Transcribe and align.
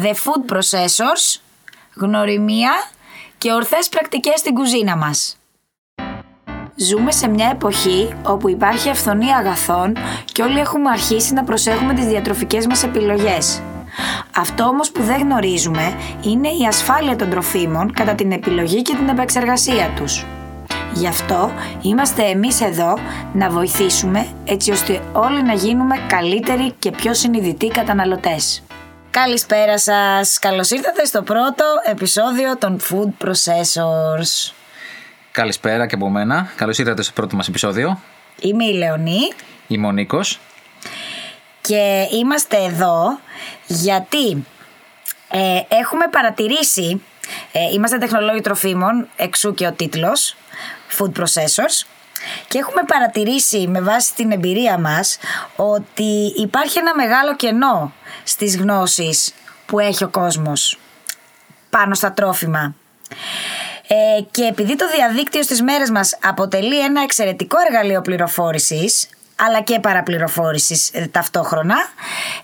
The 0.00 0.14
Food 0.14 0.52
Processors, 0.52 1.40
γνωριμία 1.94 2.70
και 3.38 3.52
ορθές 3.52 3.88
πρακτικές 3.88 4.38
στην 4.38 4.54
κουζίνα 4.54 4.96
μας. 4.96 5.36
Ζούμε 6.76 7.12
σε 7.12 7.28
μια 7.28 7.48
εποχή 7.48 8.14
όπου 8.22 8.48
υπάρχει 8.48 8.88
αυθονία 8.88 9.36
αγαθών 9.36 9.96
και 10.32 10.42
όλοι 10.42 10.58
έχουμε 10.58 10.90
αρχίσει 10.90 11.32
να 11.32 11.44
προσέχουμε 11.44 11.94
τις 11.94 12.04
διατροφικές 12.04 12.66
μας 12.66 12.82
επιλογές. 12.82 13.62
Αυτό 14.36 14.64
όμως 14.64 14.90
που 14.90 15.02
δεν 15.02 15.20
γνωρίζουμε 15.20 15.94
είναι 16.22 16.48
η 16.48 16.66
ασφάλεια 16.68 17.16
των 17.16 17.30
τροφίμων 17.30 17.92
κατά 17.92 18.14
την 18.14 18.32
επιλογή 18.32 18.82
και 18.82 18.94
την 18.94 19.08
επεξεργασία 19.08 19.92
τους. 19.96 20.24
Γι' 20.92 21.08
αυτό 21.08 21.52
είμαστε 21.82 22.22
εμείς 22.22 22.60
εδώ 22.60 22.98
να 23.32 23.50
βοηθήσουμε 23.50 24.26
έτσι 24.44 24.70
ώστε 24.70 25.02
όλοι 25.12 25.42
να 25.42 25.52
γίνουμε 25.52 25.96
καλύτεροι 26.08 26.72
και 26.78 26.90
πιο 26.90 27.14
συνειδητοί 27.14 27.68
καταναλωτές. 27.68 28.62
Καλησπέρα 29.12 29.78
σας. 29.78 30.38
Καλώς 30.38 30.70
ήρθατε 30.70 31.04
στο 31.04 31.22
πρώτο 31.22 31.64
επεισόδιο 31.84 32.56
των 32.56 32.80
Food 32.80 33.26
Processors. 33.26 34.52
Καλησπέρα 35.30 35.86
και 35.86 35.94
από 35.94 36.08
μένα. 36.08 36.52
Καλώς 36.56 36.78
ήρθατε 36.78 37.02
στο 37.02 37.12
πρώτο 37.12 37.36
μας 37.36 37.48
επεισόδιο. 37.48 38.00
Είμαι 38.40 38.64
η 38.64 38.72
Λεωνή 38.72 39.32
Είμαι 39.66 39.86
ο 39.86 39.92
Νίκος. 39.92 40.40
και 41.60 42.08
είμαστε 42.10 42.56
εδώ 42.56 43.18
γιατί 43.66 44.46
ε, 45.30 45.60
έχουμε 45.68 46.08
παρατηρήσει, 46.10 47.02
ε, 47.52 47.72
είμαστε 47.72 47.98
τεχνολόγοι 47.98 48.40
τροφίμων, 48.40 49.08
εξού 49.16 49.54
και 49.54 49.66
ο 49.66 49.72
τίτλος, 49.72 50.36
Food 50.98 51.12
Processors, 51.18 51.86
και 52.48 52.58
έχουμε 52.58 52.82
παρατηρήσει 52.86 53.66
με 53.68 53.80
βάση 53.80 54.14
την 54.14 54.30
εμπειρία 54.30 54.78
μας 54.78 55.18
ότι 55.56 56.34
υπάρχει 56.36 56.78
ένα 56.78 56.94
μεγάλο 56.94 57.36
κενό 57.36 57.92
στις 58.24 58.56
γνώσεις 58.56 59.34
που 59.66 59.78
έχει 59.78 60.04
ο 60.04 60.08
κόσμος 60.08 60.78
πάνω 61.70 61.94
στα 61.94 62.12
τρόφιμα. 62.12 62.74
Ε, 63.86 64.22
και 64.30 64.42
επειδή 64.42 64.76
το 64.76 64.84
διαδίκτυο 64.96 65.42
στις 65.42 65.62
μέρες 65.62 65.90
μας 65.90 66.18
αποτελεί 66.22 66.80
ένα 66.80 67.02
εξαιρετικό 67.02 67.56
εργαλείο 67.68 68.00
πληροφόρησης 68.00 69.08
αλλά 69.36 69.60
και 69.60 69.80
παραπληροφόρησης 69.80 70.90
ε, 70.92 71.06
ταυτόχρονα 71.06 71.76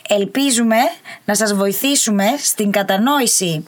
ελπίζουμε 0.09 0.77
να 1.25 1.35
σας 1.35 1.55
βοηθήσουμε 1.55 2.25
στην 2.39 2.71
κατανόηση 2.71 3.67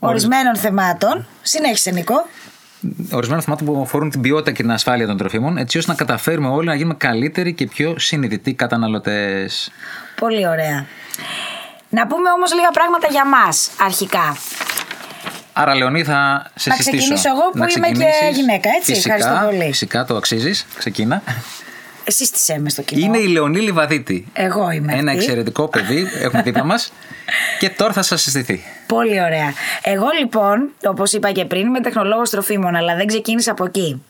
ορισμένων 0.00 0.56
θεμάτων. 0.56 1.26
Συνέχισε 1.42 1.90
Νίκο. 1.90 2.26
Ορισμένα 3.10 3.42
θεμάτων 3.42 3.66
που 3.66 3.80
αφορούν 3.82 4.10
την 4.10 4.20
ποιότητα 4.20 4.50
και 4.52 4.62
την 4.62 4.72
ασφάλεια 4.72 5.06
των 5.06 5.16
τροφίμων, 5.16 5.56
έτσι 5.56 5.78
ώστε 5.78 5.90
να 5.90 5.96
καταφέρουμε 5.96 6.48
όλοι 6.48 6.66
να 6.66 6.74
γίνουμε 6.74 6.94
καλύτεροι 6.94 7.52
και 7.54 7.66
πιο 7.66 7.94
συνειδητοί 7.98 8.54
καταναλωτές. 8.54 9.70
Πολύ 10.20 10.48
ωραία. 10.48 10.86
Να 11.88 12.06
πούμε 12.06 12.30
όμως 12.30 12.54
λίγα 12.54 12.70
πράγματα 12.70 13.06
για 13.10 13.26
μας 13.26 13.70
αρχικά. 13.80 14.36
Άρα, 15.52 15.74
Λεωνί, 15.74 16.04
θα 16.04 16.50
σε 16.54 16.68
Να 16.68 16.74
συστήσω. 16.74 16.96
ξεκινήσω 16.96 17.28
εγώ 17.28 17.50
που 17.52 17.58
Να 17.58 17.66
είμαι 17.76 17.86
και 17.86 17.92
ξεκινήσεις. 18.10 18.36
γυναίκα, 18.36 18.68
έτσι. 18.78 18.94
Φυσικά, 18.94 19.14
Ευχαριστώ 19.14 19.46
πολύ. 19.46 19.64
Φυσικά, 19.64 20.04
το 20.04 20.16
αξίζεις. 20.16 20.66
Ξεκίνα. 20.78 21.22
Εσύ 22.12 22.24
στησέ 22.24 22.58
με 22.58 22.68
στο 22.70 22.82
κοινό. 22.82 23.04
Είναι 23.04 23.18
η 23.18 23.26
Λεωνή 23.26 23.60
Λιβαδίτη. 23.60 24.26
Εγώ 24.32 24.70
είμαι 24.70 24.92
Ένα 24.92 25.10
αυτή. 25.10 25.22
εξαιρετικό 25.22 25.68
παιδί, 25.68 26.06
έχουμε 26.20 26.42
δίπλα 26.42 26.64
μας. 26.72 26.92
Και 27.58 27.68
τώρα 27.70 27.92
θα 27.92 28.02
σας 28.02 28.22
συστηθεί. 28.22 28.60
Πολύ 28.86 29.22
ωραία. 29.22 29.52
Εγώ 29.82 30.06
λοιπόν, 30.20 30.70
όπως 30.86 31.12
είπα 31.12 31.32
και 31.32 31.44
πριν, 31.44 31.66
είμαι 31.66 31.80
τεχνολόγος 31.80 32.30
τροφίμων, 32.30 32.74
αλλά 32.76 32.94
δεν 32.96 33.06
ξεκίνησα 33.06 33.50
από 33.50 33.64
εκεί. 33.64 34.02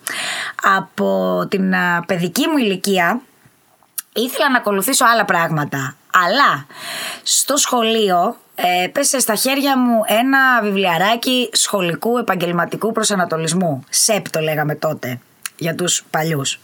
Από 0.77 1.47
την 1.51 1.75
α, 1.75 2.05
παιδική 2.07 2.47
μου 2.49 2.57
ηλικία 2.57 3.21
ήθελα 4.13 4.51
να 4.51 4.57
ακολουθήσω 4.57 5.05
άλλα 5.13 5.25
πράγματα. 5.25 5.97
Αλλά 6.27 6.67
στο 7.23 7.57
σχολείο 7.57 8.37
ε, 8.55 8.85
έπεσε 8.85 9.19
στα 9.19 9.35
χέρια 9.35 9.79
μου 9.79 10.01
ένα 10.07 10.39
βιβλιαράκι 10.63 11.49
σχολικού 11.53 12.19
επαγγελματικού 12.19 12.93
προσανατολισμού. 12.93 13.85
ΣΕΠ 13.91 14.31
το 14.31 14.41
λέγαμε 14.41 14.75
τότε 14.75 15.19
για 15.63 15.75
τους 15.75 16.05
παλιούς. 16.11 16.61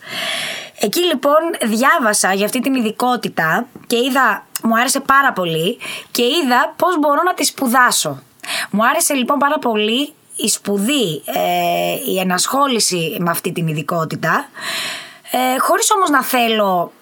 Εκεί 0.80 1.00
λοιπόν 1.00 1.42
διάβασα 1.62 2.32
για 2.32 2.44
αυτή 2.44 2.60
την 2.60 2.74
ειδικότητα 2.74 3.66
και 3.86 3.96
είδα, 3.96 4.46
μου 4.62 4.78
άρεσε 4.78 5.00
πάρα 5.00 5.32
πολύ 5.32 5.78
και 6.10 6.22
είδα 6.22 6.74
πώς 6.76 6.98
μπορώ 6.98 7.22
να 7.22 7.34
τη 7.34 7.44
σπουδάσω. 7.44 8.22
Μου 8.70 8.86
άρεσε 8.86 9.14
λοιπόν 9.14 9.38
πάρα 9.38 9.58
πολύ 9.58 10.12
η 10.36 10.48
σπουδή, 10.48 11.22
ε, 11.24 12.10
η 12.12 12.18
ενασχόληση 12.18 13.16
με 13.20 13.30
αυτή 13.30 13.52
την 13.52 13.68
ειδικότητα, 13.68 14.48
ε, 15.30 15.58
χωρίς 15.58 15.90
όμως 15.90 16.10
να 16.10 16.22
θέλω 16.22 16.92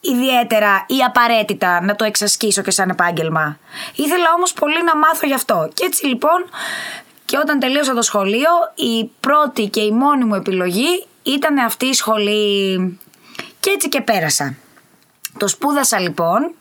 ιδιαίτερα 0.00 0.84
ή 0.86 0.96
απαραίτητα 1.06 1.82
να 1.82 1.96
το 1.96 2.04
εξασκήσω 2.04 2.62
και 2.62 2.70
σαν 2.70 2.88
επάγγελμα. 2.88 3.58
Ήθελα 3.94 4.32
όμως 4.36 4.52
πολύ 4.52 4.84
να 4.84 4.96
μάθω 4.96 5.26
γι' 5.26 5.34
αυτό. 5.34 5.70
Και 5.74 5.84
έτσι 5.84 6.06
λοιπόν 6.06 6.44
και 7.24 7.36
όταν 7.36 7.58
τελείωσα 7.58 7.94
το 7.94 8.02
σχολείο 8.02 8.50
η 8.74 9.10
πρώτη 9.20 9.68
και 9.68 9.80
η 9.80 9.90
μόνη 9.90 10.24
μου 10.24 10.34
επιλογή 10.34 11.06
ήταν 11.22 11.58
αυτή 11.58 11.86
η 11.86 11.94
σχολή 11.94 12.98
και 13.60 13.70
έτσι 13.70 13.88
και 13.88 14.00
πέρασα. 14.00 14.54
Το 15.38 15.48
σπούδασα 15.48 16.00
λοιπόν, 16.00 16.54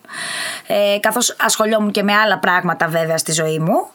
ε, 0.68 0.98
καθώς 1.00 1.36
ασχολιόμουν 1.40 1.92
και 1.92 2.04
με 2.04 2.14
άλλα 2.16 2.38
πράγματα 2.40 2.88
βέβαια 2.88 3.18
στη 3.18 3.32
ζωή 3.32 3.60
μου. 3.60 3.90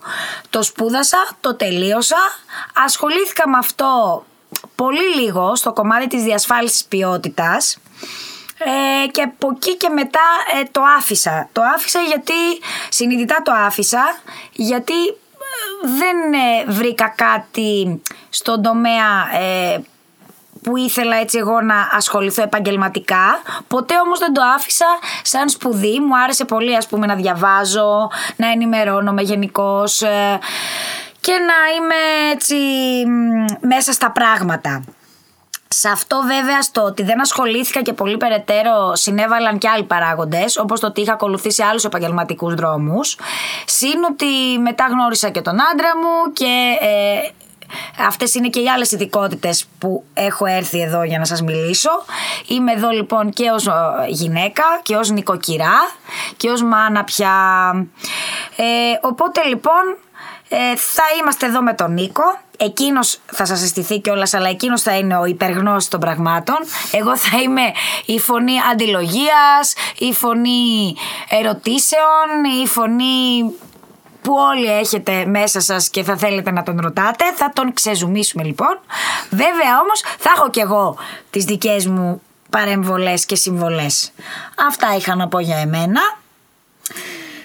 Το 0.50 0.62
σπούδασα, 0.62 1.18
το 1.40 1.54
τελείωσα, 1.54 2.16
ασχολήθηκα 2.84 3.48
με 3.48 3.56
αυτό 3.58 4.24
πολύ 4.74 5.20
λίγο 5.20 5.56
στο 5.56 5.72
κομμάτι 5.72 6.06
της 6.06 6.22
διασφάλισης 6.22 6.84
ποιότητας 6.84 7.78
ε, 8.58 9.06
και 9.06 9.22
από 9.22 9.48
εκεί 9.54 9.76
και 9.76 9.88
μετά 9.88 10.20
ε, 10.60 10.62
το 10.70 10.82
άφησα. 10.98 11.48
Το 11.52 11.62
άφησα 11.74 12.00
γιατί, 12.00 12.32
συνειδητά 12.88 13.42
το 13.42 13.52
άφησα, 13.52 14.18
γιατί 14.52 15.06
ε, 15.06 15.88
δεν 15.88 16.32
ε, 16.32 16.72
βρήκα 16.72 17.08
κάτι 17.08 18.02
στον 18.28 18.62
τομέα 18.62 19.38
ε, 19.40 19.78
που 20.64 20.76
ήθελα 20.76 21.16
έτσι 21.16 21.38
εγώ 21.38 21.60
να 21.60 21.88
ασχοληθώ 21.92 22.42
επαγγελματικά. 22.42 23.42
Ποτέ 23.68 23.94
όμως 24.04 24.18
δεν 24.18 24.32
το 24.32 24.42
άφησα 24.54 24.86
σαν 25.22 25.48
σπουδή. 25.48 26.00
Μου 26.00 26.18
άρεσε 26.18 26.44
πολύ 26.44 26.76
ας 26.76 26.86
πούμε 26.86 27.06
να 27.06 27.14
διαβάζω, 27.14 28.10
να 28.36 28.50
ενημερώνομαι 28.50 29.22
γενικώς 29.22 30.02
και 31.20 31.32
να 31.32 31.58
είμαι 31.76 32.30
έτσι 32.32 32.54
μ, 33.06 33.66
μέσα 33.66 33.92
στα 33.92 34.10
πράγματα. 34.10 34.84
Σε 35.68 35.88
αυτό 35.88 36.22
βέβαια 36.26 36.62
στο 36.62 36.82
ότι 36.82 37.02
δεν 37.02 37.20
ασχολήθηκα 37.20 37.82
και 37.82 37.92
πολύ 37.92 38.16
περαιτέρω 38.16 38.94
συνέβαλαν 38.94 39.58
και 39.58 39.68
άλλοι 39.68 39.84
παράγοντες 39.84 40.58
όπως 40.58 40.80
το 40.80 40.86
ότι 40.86 41.00
είχα 41.00 41.12
ακολουθήσει 41.12 41.62
άλλους 41.62 41.84
επαγγελματικούς 41.84 42.54
δρόμους 42.54 43.18
συν 43.64 44.04
ότι 44.10 44.58
μετά 44.60 44.86
γνώρισα 44.90 45.30
και 45.30 45.40
τον 45.40 45.56
άντρα 45.72 45.96
μου 45.96 46.32
και 46.32 46.76
ε, 46.80 47.28
αυτές 47.98 48.34
είναι 48.34 48.48
και 48.48 48.60
οι 48.60 48.68
άλλες 48.68 48.92
ειδικότητες 48.92 49.64
που 49.78 50.04
έχω 50.14 50.46
έρθει 50.46 50.80
εδώ 50.80 51.02
για 51.02 51.18
να 51.18 51.24
σας 51.24 51.42
μιλήσω 51.42 51.90
είμαι 52.46 52.72
εδώ 52.72 52.90
λοιπόν 52.90 53.30
και 53.30 53.50
ως 53.50 53.66
ε, 53.66 53.72
γυναίκα 54.08 54.62
και 54.82 54.96
ως 54.96 55.10
νοικοκυρά 55.10 55.76
και 56.36 56.50
ως 56.50 56.62
μάνα 56.62 57.04
πια 57.04 57.32
ε, 58.56 58.64
οπότε 59.00 59.44
λοιπόν 59.48 59.96
ε, 60.48 60.76
θα 60.76 61.02
είμαστε 61.20 61.46
εδώ 61.46 61.62
με 61.62 61.74
τον 61.74 61.92
Νίκο. 61.92 62.22
Εκείνος 62.56 63.18
θα 63.26 63.44
σας 63.44 63.62
αισθηθεί 63.62 64.00
κιόλας, 64.00 64.34
αλλά 64.34 64.48
εκείνος 64.48 64.82
θα 64.82 64.96
είναι 64.96 65.16
ο 65.16 65.24
υπεργνώση 65.24 65.90
των 65.90 66.00
πραγμάτων. 66.00 66.56
Εγώ 66.92 67.16
θα 67.16 67.40
είμαι 67.40 67.62
η 68.06 68.18
φωνή 68.18 68.52
αντιλογίας, 68.72 69.74
η 69.98 70.12
φωνή 70.12 70.94
ερωτήσεων, 71.28 72.44
η 72.62 72.66
φωνή 72.66 73.52
που 74.24 74.34
όλοι 74.34 74.78
έχετε 74.78 75.26
μέσα 75.26 75.60
σας 75.60 75.88
και 75.88 76.02
θα 76.02 76.16
θέλετε 76.16 76.50
να 76.50 76.62
τον 76.62 76.78
ρωτάτε. 76.80 77.24
Θα 77.34 77.52
τον 77.54 77.72
ξεζουμίσουμε 77.72 78.44
λοιπόν. 78.44 78.80
Βέβαια 79.30 79.80
όμως 79.82 80.02
θα 80.18 80.32
έχω 80.36 80.50
κι 80.50 80.60
εγώ 80.60 80.96
τις 81.30 81.44
δικές 81.44 81.86
μου 81.86 82.22
παρεμβολές 82.50 83.24
και 83.24 83.36
συμβολές. 83.36 84.12
Αυτά 84.68 84.96
είχα 84.96 85.14
να 85.14 85.28
πω 85.28 85.38
για 85.38 85.56
εμένα. 85.56 86.00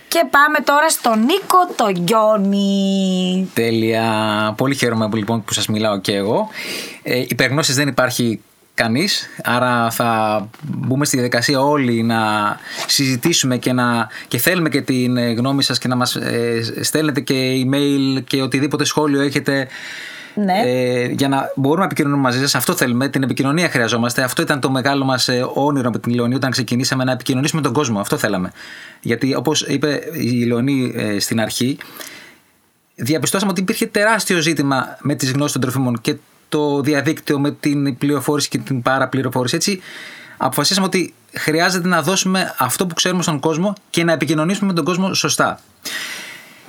Και 0.07 0.25
πάμε 0.29 0.59
τώρα 0.63 0.89
στον 0.89 1.19
Νίκο 1.19 1.57
τον 1.75 2.06
Γιόνι. 2.06 3.50
Τέλεια. 3.53 4.53
Πολύ 4.57 4.75
χαίρομαι 4.75 5.09
που, 5.09 5.15
λοιπόν 5.15 5.44
που 5.44 5.53
σας 5.53 5.68
μιλάω 5.68 6.00
και 6.00 6.13
εγώ. 6.15 6.50
Ε, 7.03 7.19
υπεργνώσεις 7.27 7.75
δεν 7.75 7.88
υπάρχει 7.88 8.42
κανείς, 8.79 9.27
άρα 9.43 9.91
θα 9.91 10.09
μπούμε 10.61 11.05
στη 11.05 11.15
διαδικασία 11.15 11.61
όλοι 11.61 12.03
να 12.03 12.19
συζητήσουμε 12.87 13.57
και, 13.57 13.73
να, 13.73 14.07
και 14.27 14.37
θέλουμε 14.37 14.69
και 14.69 14.81
την 14.81 15.17
ε, 15.17 15.31
γνώμη 15.31 15.63
σας 15.63 15.77
και 15.77 15.87
να 15.87 15.95
μας 15.95 16.15
ε, 16.15 16.61
στέλνετε 16.81 17.19
και 17.19 17.65
email 17.65 18.23
και 18.27 18.41
οτιδήποτε 18.41 18.83
σχόλιο 18.85 19.21
έχετε 19.21 19.67
Ναι. 20.33 20.53
ε, 20.65 21.05
για 21.05 21.27
να 21.27 21.51
μπορούμε 21.55 21.79
να 21.79 21.85
επικοινωνούμε 21.85 22.21
μαζί 22.21 22.39
σας. 22.39 22.55
Αυτό 22.55 22.73
θέλουμε, 22.73 23.07
την 23.09 23.23
επικοινωνία 23.23 23.69
χρειαζόμαστε. 23.69 24.23
Αυτό 24.23 24.41
ήταν 24.41 24.59
το 24.59 24.69
μεγάλο 24.71 25.05
μας 25.05 25.27
ε, 25.27 25.45
όνειρο 25.53 25.89
με 25.89 25.99
την 25.99 26.13
Λεωνή 26.13 26.35
όταν 26.35 26.51
ξεκινήσαμε 26.51 27.03
να 27.03 27.11
επικοινωνήσουμε 27.11 27.61
τον 27.61 27.73
κόσμο. 27.73 27.99
Αυτό 27.99 28.17
θέλαμε. 28.17 28.51
Γιατί 29.01 29.35
όπως 29.35 29.61
είπε 29.61 30.01
η 30.13 30.45
Λεωνή 30.45 30.93
ε, 30.95 31.19
στην 31.19 31.41
αρχή, 31.41 31.77
διαπιστώσαμε 32.95 33.51
ότι 33.51 33.61
υπήρχε 33.61 33.85
τεράστιο 33.85 34.39
ζήτημα 34.39 34.97
με 35.01 35.15
τις 35.15 35.31
γνώσεις 35.31 35.51
των 35.51 35.61
τροφίμων 35.61 36.01
και 36.01 36.15
το 36.50 36.81
διαδίκτυο 36.81 37.40
με 37.40 37.51
την 37.51 37.98
πληροφόρηση 37.98 38.50
και 38.50 38.57
την 38.57 38.81
παραπληροφόρηση. 38.81 39.56
Έτσι, 39.56 39.81
αποφασίσαμε 40.38 40.86
ότι 40.86 41.13
χρειάζεται 41.34 41.88
να 41.88 42.01
δώσουμε 42.01 42.56
αυτό 42.57 42.88
που 42.88 42.94
ξέρουμε 42.94 43.22
στον 43.22 43.40
κόσμο 43.40 43.74
και 43.90 44.04
να 44.04 44.12
επικοινωνήσουμε 44.12 44.68
με 44.68 44.74
τον 44.74 44.86
κόσμο 44.86 45.13
σωστά. 45.13 45.60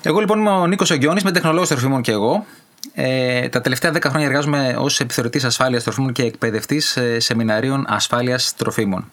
Εγώ 0.03 0.21
λοιπόν 0.21 0.39
είμαι 0.39 0.51
ο 0.51 0.67
Νίκος 0.67 0.91
Ογγιώνη, 0.91 1.21
με 1.25 1.31
τεχνολόγος 1.31 1.69
τροφίμων 1.69 2.03
και 2.03 2.13
εγώ. 2.13 2.47
Ε, 2.95 3.49
τα 3.49 3.61
τελευταία 3.61 3.93
10 3.93 3.97
χρόνια 4.09 4.27
εργάζομαι 4.27 4.75
ως 4.79 5.01
επιθεωρητής 5.01 5.45
ασφάλειας 5.45 5.83
τροφίμων 5.83 6.13
και 6.13 6.23
εκπαιδευτής 6.23 6.99
σεμιναρίων 7.17 7.85
ασφάλειας 7.89 8.55
τροφίμων. 8.57 9.11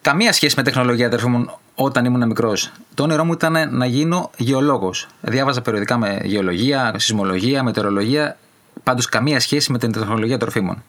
Καμία 0.00 0.32
σχέση 0.32 0.54
με 0.56 0.62
τεχνολογία 0.62 1.10
τροφίμων 1.10 1.58
όταν 1.74 2.04
ήμουν 2.04 2.26
μικρός. 2.26 2.72
Το 2.94 3.02
όνειρό 3.02 3.24
μου 3.24 3.32
ήταν 3.32 3.76
να 3.76 3.86
γίνω 3.86 4.30
γεωλόγος. 4.36 5.06
Διάβαζα 5.20 5.62
περιοδικά 5.62 5.98
με 5.98 6.20
γεωλογία, 6.24 6.92
σεισμολογία, 6.96 7.62
μετεωρολογία. 7.62 8.36
Πάντως 8.84 9.08
καμία 9.08 9.40
σχέση 9.40 9.72
με 9.72 9.78
την 9.78 9.92
τεχνολογία 9.92 10.38
τροφίμων. 10.38 10.82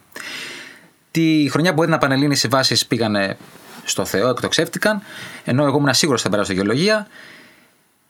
Τη 1.12 1.48
χρονιά 1.52 1.74
που 1.74 1.82
έδινα 1.82 1.98
πανελλήνιες 1.98 2.44
οι 2.44 2.48
βάσει 2.48 2.88
πήγανε 2.88 3.38
στο 3.86 4.06
Θεό, 4.06 4.30
εκτοξεύτηκαν, 4.30 5.02
ενώ 5.44 5.66
εγώ 5.66 5.78
ήμουν 5.78 5.94
σίγουρος 5.94 6.22
θα 6.22 6.30
περάσω 6.30 6.54
γεωλογία. 6.54 7.08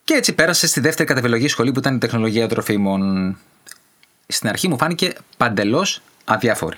Και 0.04 0.14
έτσι 0.14 0.32
πέρασε 0.32 0.66
στη 0.66 0.80
δεύτερη 0.80 1.08
κατεπιλογή 1.08 1.48
σχολή 1.48 1.72
που 1.72 1.78
ήταν 1.78 1.94
η 1.94 1.98
τεχνολογία 1.98 2.48
τροφίμων. 2.48 3.36
Στην 4.26 4.48
αρχή 4.48 4.68
μου 4.68 4.78
φάνηκε 4.78 5.12
παντελώς 5.36 6.02
αδιάφορη. 6.24 6.76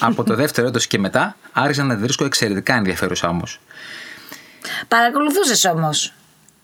Από 0.00 0.24
το 0.24 0.34
δεύτερο 0.34 0.66
έτος 0.66 0.86
και 0.86 0.98
μετά 0.98 1.36
άρχισα 1.52 1.84
να 1.84 1.94
τη 1.94 2.00
βρίσκω 2.00 2.24
εξαιρετικά 2.24 2.74
ενδιαφέρουσα 2.74 3.28
όμως. 3.28 3.60
Παρακολουθούσες 4.88 5.64
όμως; 5.64 6.12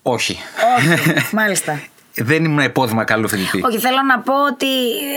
Όχι. 0.02 0.38
Όχι, 0.78 1.34
μάλιστα. 1.34 1.82
Δεν 2.18 2.44
ήμουν 2.44 2.64
υπόδειγμα 2.64 3.04
καλού 3.04 3.28
φοιτητή. 3.28 3.60
Όχι, 3.64 3.78
θέλω 3.78 4.02
να 4.08 4.18
πω 4.20 4.32
ότι 4.46 4.66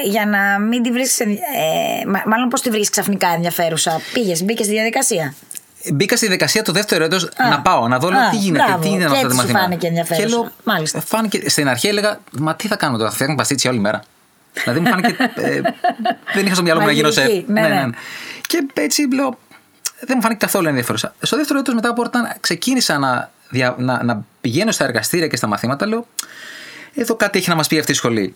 για 0.05 0.25
να 0.25 0.59
μην 0.59 0.83
τη 0.83 0.91
βρεις. 0.91 1.19
Ε, 1.19 1.27
μάλλον 2.25 2.49
πώς 2.49 2.61
τη 2.61 2.69
βρεις 2.69 2.89
ξαφνικά 2.89 3.27
ενδιαφέρουσα. 3.35 4.01
Πήγες, 4.13 4.43
μπήκες 4.43 4.65
στη 4.65 4.73
διαδικασία. 4.75 5.33
Μπήκα 5.93 6.15
στη 6.15 6.25
διαδικασία 6.25 6.63
το 6.63 6.71
δεύτερο 6.71 7.03
έτος 7.03 7.29
να 7.49 7.61
πάω, 7.61 7.87
να 7.87 7.99
δω 7.99 8.07
Α, 8.07 8.29
τι 8.29 8.35
γίνεται, 8.37 8.63
μπράβο. 8.63 8.81
τι 8.81 8.87
είναι 8.89 8.97
Και 8.97 9.03
αυτά 9.05 9.15
τα 9.15 9.19
έτσι 9.21 9.29
σου 9.31 9.35
μαθήματα. 9.41 9.59
φάνηκε 9.63 9.87
ενδιαφέρουσα. 9.87 10.25
Και 10.27 10.31
λέω, 10.33 10.51
Μάλιστα. 10.63 10.99
Φάνηκε, 11.01 11.49
στην 11.49 11.67
αρχή 11.67 11.87
έλεγα, 11.87 12.19
Μα 12.31 12.55
τι 12.55 12.67
θα 12.67 12.75
κάνουμε 12.75 12.97
τώρα, 12.97 13.09
θα 13.09 13.15
φτιάχνουμε 13.15 13.41
παστίτσια 13.41 13.71
όλη 13.71 13.79
μέρα. 13.79 14.03
δηλαδή 14.63 14.79
μου 14.79 14.87
φάνηκε. 14.87 15.15
ε, 15.35 15.61
δεν 16.33 16.45
είχα 16.45 16.53
στο 16.53 16.63
μυαλό 16.63 16.79
μου 16.79 16.85
να 16.85 16.91
γίνω 16.91 17.11
σε. 17.11 17.21
Μαγειρική, 17.21 17.51
ναι, 17.51 17.61
ναι. 17.67 17.83
Και 18.47 18.65
έτσι 18.73 19.07
λέω, 19.13 19.37
δεν 19.99 20.13
μου 20.15 20.21
φάνηκε 20.21 20.45
καθόλου 20.45 20.67
ενδιαφέρουσα. 20.67 21.13
Στο 21.21 21.37
δεύτερο 21.37 21.59
έτος 21.59 21.73
μετά 21.73 21.89
από 21.89 22.01
όταν 22.01 22.31
ξεκίνησα 22.39 22.97
να, 22.97 23.31
δια, 23.49 23.75
να, 23.77 24.03
να 24.03 24.23
πηγαίνω 24.41 24.71
στα 24.71 24.83
εργαστήρια 24.83 25.27
και 25.27 25.35
στα 25.35 25.47
μαθήματα, 25.47 25.87
λέω, 25.87 26.07
εδώ 26.95 27.15
κάτι 27.15 27.37
έχει 27.37 27.49
να 27.49 27.55
μας 27.55 27.67
πει 27.67 27.79
αυτή 27.79 27.91
η 27.91 27.95
σχολή. 27.95 28.33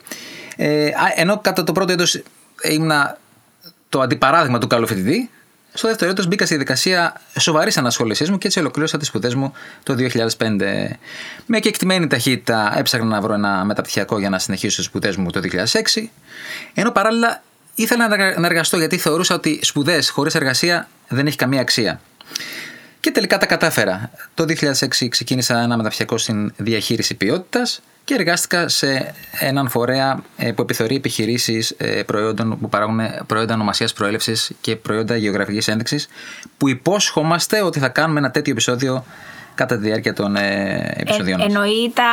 Ε, 0.56 0.86
α, 0.86 0.92
ενώ 1.16 1.38
κατά 1.38 1.64
το 1.64 1.72
πρώτο 1.72 1.92
έτος 1.92 2.22
ήμουνα 2.62 3.18
το 3.88 4.00
αντιπαράδειγμα 4.00 4.58
του 4.58 4.66
καλού 4.66 4.86
φοιτητή, 4.86 5.30
στο 5.76 5.88
δεύτερο 5.88 6.10
έτος 6.10 6.26
μπήκα 6.26 6.44
στη 6.44 6.54
διαδικασία 6.54 7.20
σοβαρής 7.38 7.76
ανασχόλησής 7.76 8.30
μου 8.30 8.38
και 8.38 8.46
έτσι 8.46 8.58
ολοκλήρωσα 8.58 8.98
τις 8.98 9.06
σπουδές 9.08 9.34
μου 9.34 9.52
το 9.82 9.94
2005. 10.38 10.98
Με 11.46 11.58
κεκτημένη 11.60 12.06
ταχύτητα 12.06 12.72
έψαχνα 12.76 13.06
να 13.06 13.20
βρω 13.20 13.34
ένα 13.34 13.64
μεταπτυχιακό 13.64 14.18
για 14.18 14.30
να 14.30 14.38
συνεχίσω 14.38 14.76
τις 14.76 14.84
σπουδές 14.84 15.16
μου 15.16 15.30
το 15.30 15.40
2006. 15.40 16.10
Ενώ 16.74 16.90
παράλληλα 16.90 17.42
ήθελα 17.74 18.08
να 18.08 18.14
εργα- 18.14 18.40
να 18.40 18.46
εργαστώ 18.46 18.76
γιατί 18.78 18.98
θεωρούσα 18.98 19.34
ότι 19.34 19.58
σπουδές 19.62 20.10
χωρίς 20.10 20.34
εργασία 20.34 20.88
δεν 21.08 21.26
έχει 21.26 21.36
καμία 21.36 21.60
αξία. 21.60 22.00
Και 23.00 23.10
τελικά 23.10 23.38
τα 23.38 23.46
κατάφερα. 23.46 24.10
Το 24.34 24.44
2006 24.44 25.08
ξεκίνησα 25.08 25.60
ένα 25.60 25.76
μεταπτυχιακό 25.76 26.18
στην 26.18 26.52
διαχείριση 26.56 27.14
ποιότητας 27.14 27.80
και 28.04 28.14
εργάστηκα 28.14 28.68
σε 28.68 29.14
έναν 29.40 29.68
φορέα 29.68 30.22
ε, 30.36 30.52
που 30.52 30.62
επιθεωρεί 30.62 30.96
επιχειρήσεις 30.96 31.76
προϊόντων 32.06 32.58
που 32.60 32.68
παράγουν 32.68 33.00
προϊόντα 33.26 33.54
ονομασίας 33.54 33.92
προέλευσης 33.92 34.52
και 34.60 34.76
προϊόντα 34.76 35.16
γεωγραφικής 35.16 35.68
ένδειξης, 35.68 36.08
που 36.58 36.68
υπόσχομαστε 36.68 37.62
ότι 37.62 37.78
θα 37.78 37.88
κάνουμε 37.88 38.18
ένα 38.18 38.30
τέτοιο 38.30 38.52
επεισόδιο 38.52 39.04
κατά 39.54 39.76
τη 39.78 39.82
διάρκεια 39.84 40.12
των 40.12 40.36
ε, 40.36 40.92
επεισοδιών 40.96 41.38
μας. 41.38 41.46
εννοεί 41.48 41.92
τα 41.94 42.04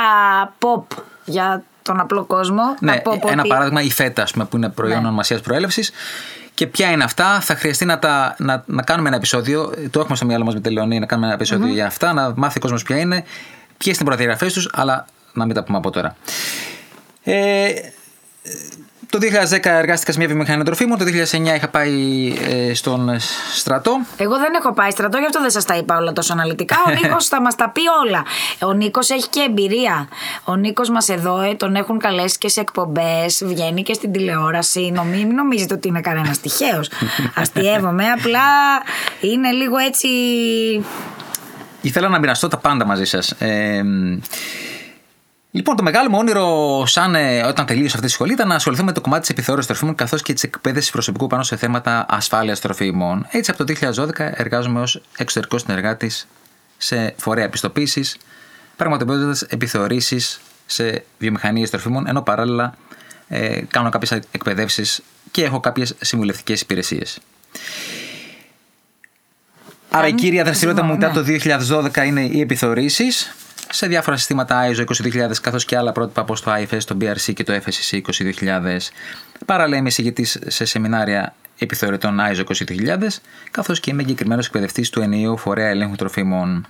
pop 0.60 0.98
για 1.26 1.64
τον 1.82 2.00
απλό 2.00 2.24
κόσμο. 2.26 2.64
Ναι, 2.80 3.00
τα 3.00 3.12
pop 3.12 3.30
ένα 3.32 3.40
ότι- 3.40 3.50
παράδειγμα 3.50 3.82
η 3.82 3.92
φέτα, 3.92 4.22
ας 4.22 4.32
πούμε, 4.32 4.46
που 4.46 4.58
είναι 4.58 4.70
προϊόν 4.70 5.02
Ναι. 5.02 5.08
ονομασίας 5.08 5.42
προέλευσης. 5.42 5.92
Και 6.54 6.68
ποια 6.68 6.92
είναι 6.92 7.04
αυτά, 7.04 7.40
θα 7.40 7.56
χρειαστεί 7.56 7.86
να, 7.86 8.00
τα, 8.00 8.36
να, 8.38 8.64
να 8.66 8.82
κάνουμε 8.82 9.08
ένα 9.08 9.18
επεισόδιο. 9.18 9.74
Το 9.92 10.00
έχουμε 10.00 10.16
στο 10.16 10.26
μυαλό 10.26 10.44
μας 10.46 10.54
με 10.54 10.60
τη 10.60 10.70
Λεωνή, 10.70 11.00
να 11.00 11.06
κάνουμε 11.06 11.28
ένα 11.28 11.36
επεισόδιο 11.36 11.68
για 11.74 11.86
αυτά, 11.86 12.14
να 12.14 12.34
μάθει 12.36 12.58
ο 12.58 12.62
κόσμος 12.62 12.84
ποια 12.84 12.98
είναι, 13.00 13.24
ποιες 13.78 13.96
είναι 13.96 14.04
οι 14.04 14.06
προδιαγραφές 14.06 14.54
τους, 14.54 14.70
αλλά 14.74 15.06
να 15.34 15.46
μην 15.46 15.56
τα 15.56 15.64
πούμε 15.64 15.78
από 15.78 15.90
τώρα. 15.90 16.16
Ε, 17.24 17.72
το 19.12 19.20
2010 19.50 19.60
εργάστηκα 19.64 20.12
σε 20.12 20.18
μια 20.18 20.28
βιομηχανία 20.28 20.64
τροφίμων, 20.64 20.98
το 20.98 21.06
2009 21.06 21.56
είχα 21.56 21.68
πάει 21.68 22.34
ε, 22.50 22.74
στον 22.74 23.20
στρατό. 23.54 24.00
Εγώ 24.18 24.38
δεν 24.38 24.54
έχω 24.54 24.74
πάει 24.74 24.92
στρατό, 24.92 25.18
γι' 25.18 25.26
αυτό 25.26 25.42
δεν 25.42 25.50
σας 25.50 25.66
τα 25.66 25.76
είπα 25.76 25.98
όλα 25.98 26.14
τόσο 26.14 26.34
αναλυτικά. 26.34 26.76
Ο 26.88 26.90
Νίκος 27.02 27.28
θα 27.28 27.42
μας 27.42 27.56
τα 27.56 27.70
πει 27.70 27.82
όλα. 28.06 28.24
Ο 28.62 28.74
Νίκος 28.74 29.10
έχει 29.10 29.28
και 29.30 29.46
εμπειρία. 29.48 30.08
Ο 30.44 30.56
Νίκος 30.56 30.90
μας 30.90 31.10
εδώ 31.10 31.42
ε, 31.42 31.56
τον 31.56 31.76
έχουν 31.76 32.00
καλέσει 32.00 32.38
και 32.38 32.50
σε 32.50 32.60
εκπομπές, 32.60 33.44
βγαίνει 33.46 33.84
και 33.84 33.94
στην 33.94 34.12
τηλεόραση. 34.12 34.92
Νομί, 34.94 35.26
μην 35.26 35.36
νομίζετε 35.36 35.74
ότι 35.74 35.88
είναι 35.88 36.02
κανένας 36.02 36.40
τυχαίος. 36.40 36.90
Αστειεύομαι, 37.42 38.06
απλά 38.08 38.42
είναι 39.22 39.52
λίγο 39.52 39.78
έτσι. 39.78 40.08
Ήθελα 41.82 42.10
να 42.10 42.20
μοιραστώ 42.20 42.48
τα 42.48 42.58
πάντα 42.58 42.86
μαζί 42.86 43.06
σας. 43.06 43.32
Ε, 43.32 43.84
λοιπόν, 45.52 45.76
το 45.76 45.84
μεγάλο 45.84 46.10
μου 46.10 46.18
όνειρο, 46.18 46.84
σαν, 46.86 47.16
ε, 47.16 47.42
όταν 47.42 47.66
τελείωσα 47.66 47.96
αυτή 47.96 48.08
τη 48.08 48.14
σχολή, 48.14 48.34
ήταν 48.34 48.48
να 48.48 48.56
ασχοληθώ 48.56 48.84
με 48.84 48.92
το 48.92 49.02
κομμάτι 49.02 49.22
της 49.22 49.30
επιθεώρησης 49.30 49.70
τροφίμων 49.70 49.96
καθώς 49.96 50.22
και 50.22 50.34
της 50.34 50.44
εκπαίδευσης 50.44 50.92
προσωπικού 50.92 51.28
πάνω 51.28 51.44
σε 51.44 51.56
θέματα 51.56 52.06
ασφάλειας 52.10 52.60
τροφίμων. 52.60 53.28
Έτσι, 53.30 53.52
από 53.52 53.66
το 53.66 53.74
2012 53.74 54.32
εργάζομαι 54.36 54.82
ως 54.82 55.02
εξωτερικός 55.18 55.62
συνεργάτης 55.62 56.28
σε 56.78 57.14
φορέα 57.18 57.44
επιστοποίησης, 57.44 58.18
πραγματοποιώντας 58.76 59.42
επιθεωρήσεις 59.42 60.42
σε 60.66 61.04
βιομηχανίες 61.18 61.70
τροφίμων, 61.70 62.08
ενώ 62.08 62.22
παράλληλα 62.22 62.74
ε, 63.28 63.62
κάνω 63.68 63.90
κάποιες 63.90 64.12
εκπαιδεύσεις 64.32 65.02
και 65.32 65.44
έχω 65.44 65.60
κάποιες 65.60 65.96
συμβουλευτικές 66.02 66.62
υπηρεσίες. 66.62 67.20
Άρα 69.90 70.08
η 70.08 70.14
κύρια 70.14 70.44
δραστηριότητα 70.44 70.86
μου 70.86 70.98
ναι. 70.98 70.98
μετά 70.98 71.12
το 71.12 71.26
2012 71.96 72.06
είναι 72.06 72.22
οι 72.22 72.40
επιθεωρήσεις 72.40 73.36
σε 73.72 73.88
διάφορα 73.88 74.18
συστήματα 74.18 74.70
ISO 74.72 74.86
22000 75.26 75.32
καθώς 75.42 75.66
και 75.66 75.78
άλλα 75.78 75.92
πρότυπα 75.92 76.22
όπως 76.22 76.42
το 76.42 76.52
IFS, 76.54 76.84
το 76.86 76.98
BRC 77.02 77.34
και 77.34 77.44
το 77.44 77.54
FSC 77.54 78.02
22000. 78.42 78.78
Παράλληλα 79.46 79.78
είμαι 79.78 79.88
εισηγητής 79.88 80.40
σε 80.48 80.66
σεμινάρια 80.66 81.34
επιθεωρητών 81.58 82.20
ISO 82.20 82.44
22000 82.98 83.08
καθώς 83.52 83.80
και 83.80 83.92
είμαι 83.92 84.02
εγκεκριμένος 84.02 84.46
εκπαιδευτής 84.46 84.90
του 84.90 85.02
ενιαίου 85.02 85.38
φορέα 85.38 85.68
ελέγχου 85.68 85.96
τροφίμων. 85.96 86.68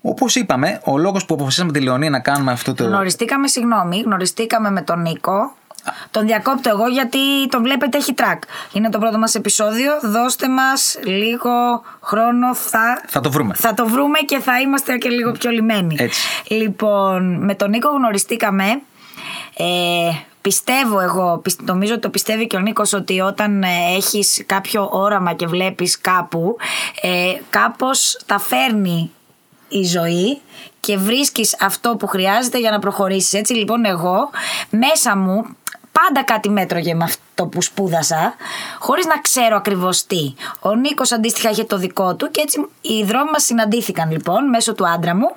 Όπως 0.00 0.34
είπαμε, 0.34 0.80
ο 0.84 0.98
λόγος 0.98 1.24
που 1.24 1.34
αποφασίσαμε 1.34 1.72
τη 1.72 1.80
Λεωνία 1.80 2.10
να 2.10 2.20
κάνουμε 2.20 2.52
αυτό 2.52 2.74
το. 2.74 2.84
Γνωριστήκαμε, 2.84 3.48
συγγνώμη, 3.48 4.00
γνωριστήκαμε 4.00 4.70
με 4.70 4.82
τον 4.82 5.00
Νίκο. 5.00 5.56
Τον 6.10 6.26
διακόπτω 6.26 6.68
εγώ 6.70 6.86
γιατί 6.86 7.18
τον 7.50 7.62
βλέπετε 7.62 7.96
έχει 7.98 8.14
τρακ. 8.14 8.42
Είναι 8.72 8.90
το 8.90 8.98
πρώτο 8.98 9.18
μας 9.18 9.34
επεισόδιο. 9.34 9.92
Δώστε 10.02 10.48
μας 10.48 10.98
λίγο 11.04 11.82
χρόνο. 12.00 12.54
Θα, 12.54 13.02
Θα 13.06 13.20
το 13.20 13.30
βρούμε. 13.30 13.54
θα 13.54 13.74
το 13.74 13.86
βρούμε 13.88 14.18
και 14.18 14.38
θα 14.38 14.60
είμαστε 14.60 14.96
και 14.96 15.08
λίγο 15.08 15.32
πιο 15.32 15.50
λιμένοι. 15.50 15.96
Έτσι. 15.98 16.20
Λοιπόν, 16.48 17.44
με 17.44 17.54
τον 17.54 17.70
Νίκο 17.70 17.88
γνωριστήκαμε. 17.88 18.64
Ε, 19.56 19.64
πιστεύω 20.40 21.00
εγώ, 21.00 21.38
πισ- 21.42 21.62
νομίζω 21.62 21.92
ότι 21.92 22.02
το 22.02 22.08
πιστεύει 22.10 22.46
και 22.46 22.56
ο 22.56 22.60
Νίκος 22.60 22.92
ότι 22.92 23.20
όταν 23.20 23.62
ε, 23.62 23.66
έχεις 23.96 24.42
κάποιο 24.46 24.88
όραμα 24.92 25.32
και 25.32 25.46
βλέπεις 25.46 26.00
κάπου 26.00 26.56
ε, 27.02 27.32
κάπως 27.50 28.18
τα 28.26 28.38
φέρνει 28.38 29.10
η 29.68 29.82
ζωή 29.84 30.40
και 30.80 30.96
βρίσκεις 30.96 31.56
αυτό 31.60 31.96
που 31.96 32.06
χρειάζεται 32.06 32.58
για 32.58 32.70
να 32.70 32.78
προχωρήσεις. 32.78 33.32
Έτσι 33.32 33.52
λοιπόν 33.54 33.84
εγώ 33.84 34.30
μέσα 34.70 35.16
μου 35.16 35.56
πάντα 36.00 36.24
κάτι 36.24 36.48
μέτρωγε 36.48 36.94
με 36.94 37.04
αυτό 37.04 37.46
που 37.46 37.62
σπούδασα 37.62 38.34
χωρίς 38.78 39.06
να 39.06 39.20
ξέρω 39.20 39.56
ακριβώς 39.56 40.06
τι. 40.06 40.34
Ο 40.60 40.74
Νίκος 40.74 41.12
αντίστοιχα 41.12 41.50
είχε 41.50 41.64
το 41.64 41.78
δικό 41.78 42.14
του 42.14 42.30
και 42.30 42.40
έτσι 42.40 42.68
οι 42.80 43.04
δρόμοι 43.04 43.30
μας 43.30 43.44
συναντήθηκαν 43.44 44.10
λοιπόν 44.10 44.48
μέσω 44.48 44.74
του 44.74 44.88
άντρα 44.88 45.14
μου 45.14 45.36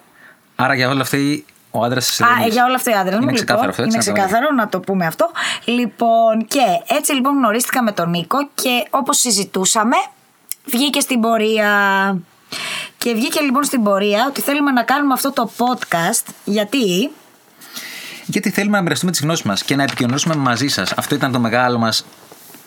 Άρα 0.56 0.76
για 0.76 0.90
όλα 0.90 1.02
αυτά 1.02 1.18
ο 1.72 1.84
άντρας 1.84 2.06
της 2.06 2.22
Α, 2.22 2.28
ε, 2.46 2.48
για 2.48 2.66
όλα 2.66 2.76
αυτά 2.76 2.92
οι 2.92 2.94
άντρες 2.94 3.16
μου. 3.16 3.22
Είναι 3.22 3.32
λοιπόν, 3.32 3.46
ξεκάθαρο 3.46 3.70
αυτό, 3.70 3.84
έτσι, 3.84 3.98
είναι 3.98 4.06
να 4.06 4.14
το 4.14 4.22
ξεκάθαρο 4.22 4.56
να 4.56 4.70
το 4.70 4.80
πούμε 4.80 5.06
αυτό. 5.06 5.32
Λοιπόν, 5.66 6.48
και 6.48 6.96
έτσι 6.98 7.14
λοιπόν 7.14 7.34
γνωρίστηκα 7.34 7.84
με 7.84 7.92
τον 7.92 8.10
Νίκο 8.10 8.38
και 8.54 8.88
όπως 8.90 9.18
συζητούσαμε, 9.18 9.96
βγήκε 10.66 11.00
στην 11.00 11.20
πορεία. 11.20 11.70
Και 12.98 13.14
βγήκε 13.14 13.42
λοιπόν 13.42 13.64
στην 13.64 13.84
πορεία 13.84 14.26
ότι 14.28 14.42
θέλουμε 14.42 14.72
να 14.72 14.84
κάνουμε 14.84 15.14
αυτό 15.14 15.32
το 15.32 15.52
podcast. 15.58 16.34
Γιατί. 16.44 17.12
Γιατί 18.32 18.50
θέλουμε 18.50 18.78
να 18.78 18.84
μοιραστούμε 18.84 19.12
τις 19.12 19.22
γνώσεις 19.22 19.46
μας 19.46 19.64
και 19.64 19.76
να 19.76 19.84
επικοινωνήσουμε 19.84 20.36
μαζί 20.36 20.68
σας. 20.68 20.92
Αυτό 20.92 21.16
ήταν 21.16 21.32
το 21.32 21.40
μεγάλο 21.40 21.78
μας 21.78 22.06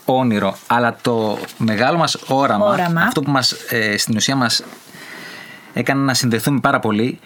όνειρο. 0.04 0.56
Αλλά 0.66 0.96
το 1.02 1.38
μεγάλο 1.58 1.98
μας 1.98 2.16
όραμα, 2.26 2.66
Όραμα. 2.66 3.00
αυτό 3.02 3.20
που 3.22 3.30
μας, 3.30 3.52
ε, 3.52 3.96
στην 3.96 4.16
ουσία 4.16 4.36
μας 4.36 4.62
έκανε 5.72 6.02
να 6.02 6.14
συνδεθούμε 6.14 6.60
πάρα 6.60 6.80
πολύ, 6.80 7.18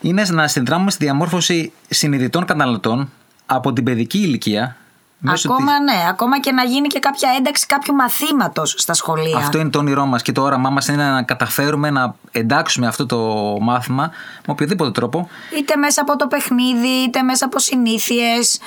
είναι 0.00 0.24
να 0.30 0.48
συνδράμουμε 0.48 0.90
στη 0.90 1.04
διαμόρφωση 1.04 1.72
συνειδητών 1.88 2.44
καταναλωτών 2.44 3.10
από 3.46 3.72
την 3.72 3.84
παιδική 3.84 4.18
ηλικία 4.18 4.76
Μέσω 5.18 5.52
Ακόμα 5.52 5.72
της- 5.78 5.94
ναι, 5.94 6.08
ακόμα 6.08 6.40
και 6.40 6.52
να 6.52 6.62
γίνει 6.64 6.88
και 6.88 6.98
κάποια 6.98 7.30
ένταξη 7.38 7.66
κάποιου 7.66 7.94
μαθήματος 7.94 8.74
στα 8.78 8.94
σχολεία. 8.94 9.36
Αυτό 9.36 9.58
είναι 9.58 9.70
το 9.70 9.78
όνειρό 9.78 10.06
μας 10.06 10.22
και 10.22 10.32
το 10.32 10.42
όραμά 10.42 10.70
μας 10.70 10.88
είναι 10.88 11.10
να 11.10 11.22
καταφέρουμε 11.22 11.90
να 11.90 12.14
εντάξουμε 12.32 12.86
αυτό 12.86 13.06
το 13.06 13.16
μάθημα 13.60 14.02
με 14.46 14.52
οποιοδήποτε 14.52 14.90
τρόπο. 14.90 15.28
Είτε 15.58 15.76
μέσα 15.76 16.00
από 16.00 16.16
το 16.16 16.26
παιχνίδι, 16.26 16.88
είτε 16.88 17.22
μέσα 17.22 17.44
από 17.44 17.58
συνήθειες. 17.58 18.58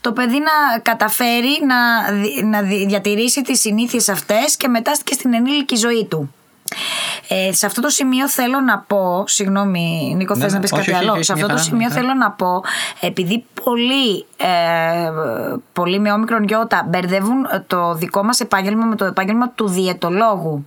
Το 0.00 0.12
παιδί 0.12 0.38
να 0.38 0.78
καταφέρει 0.82 1.60
να, 1.66 2.12
δι- 2.12 2.42
να 2.44 2.60
δι- 2.62 2.86
διατηρήσει 2.88 3.42
τις 3.42 3.60
συνήθειες 3.60 4.08
αυτές 4.08 4.56
και 4.56 4.68
μετά 4.68 4.92
και 5.04 5.14
στην 5.14 5.34
ενήλικη 5.34 5.76
ζωή 5.76 6.04
του. 6.10 6.34
Ε, 7.28 7.52
σε 7.52 7.66
αυτό 7.66 7.80
το 7.80 7.88
σημείο 7.88 8.28
θέλω 8.28 8.60
να 8.60 8.78
πω, 8.78 9.24
συγγνώμη 9.26 10.14
Νίκο 10.16 10.34
Ναι, 10.34 10.40
θες 10.40 10.52
ναι, 10.52 10.58
να 10.58 10.62
πεις 10.62 10.72
όχι, 10.72 10.80
κάτι 10.80 10.92
όχι, 10.92 11.04
άλλο; 11.04 11.12
όχι, 11.12 11.24
σε 11.24 11.32
μια 11.32 11.42
αυτό 11.44 11.54
το 11.54 11.58
χαρά, 11.58 11.68
σημείο 11.68 11.86
μια 11.86 11.88
χαρά. 11.88 12.00
θέλω 12.00 12.14
να 12.14 12.30
πω, 12.30 12.62
επειδή 13.00 13.44
πολλοί, 13.64 14.26
ε, 14.36 15.10
πολλοί 15.72 15.98
με 15.98 16.12
όμικρον 16.12 16.44
γιώτα 16.44 16.86
μπερδεύουν 16.88 17.46
το 17.66 17.94
δικό 17.94 18.22
μας 18.22 18.40
επάγγελμα 18.40 18.84
με 18.84 18.96
το 18.96 19.04
επάγγελμα 19.04 19.48
του 19.50 19.68
διαιτολόγου. 19.68 20.66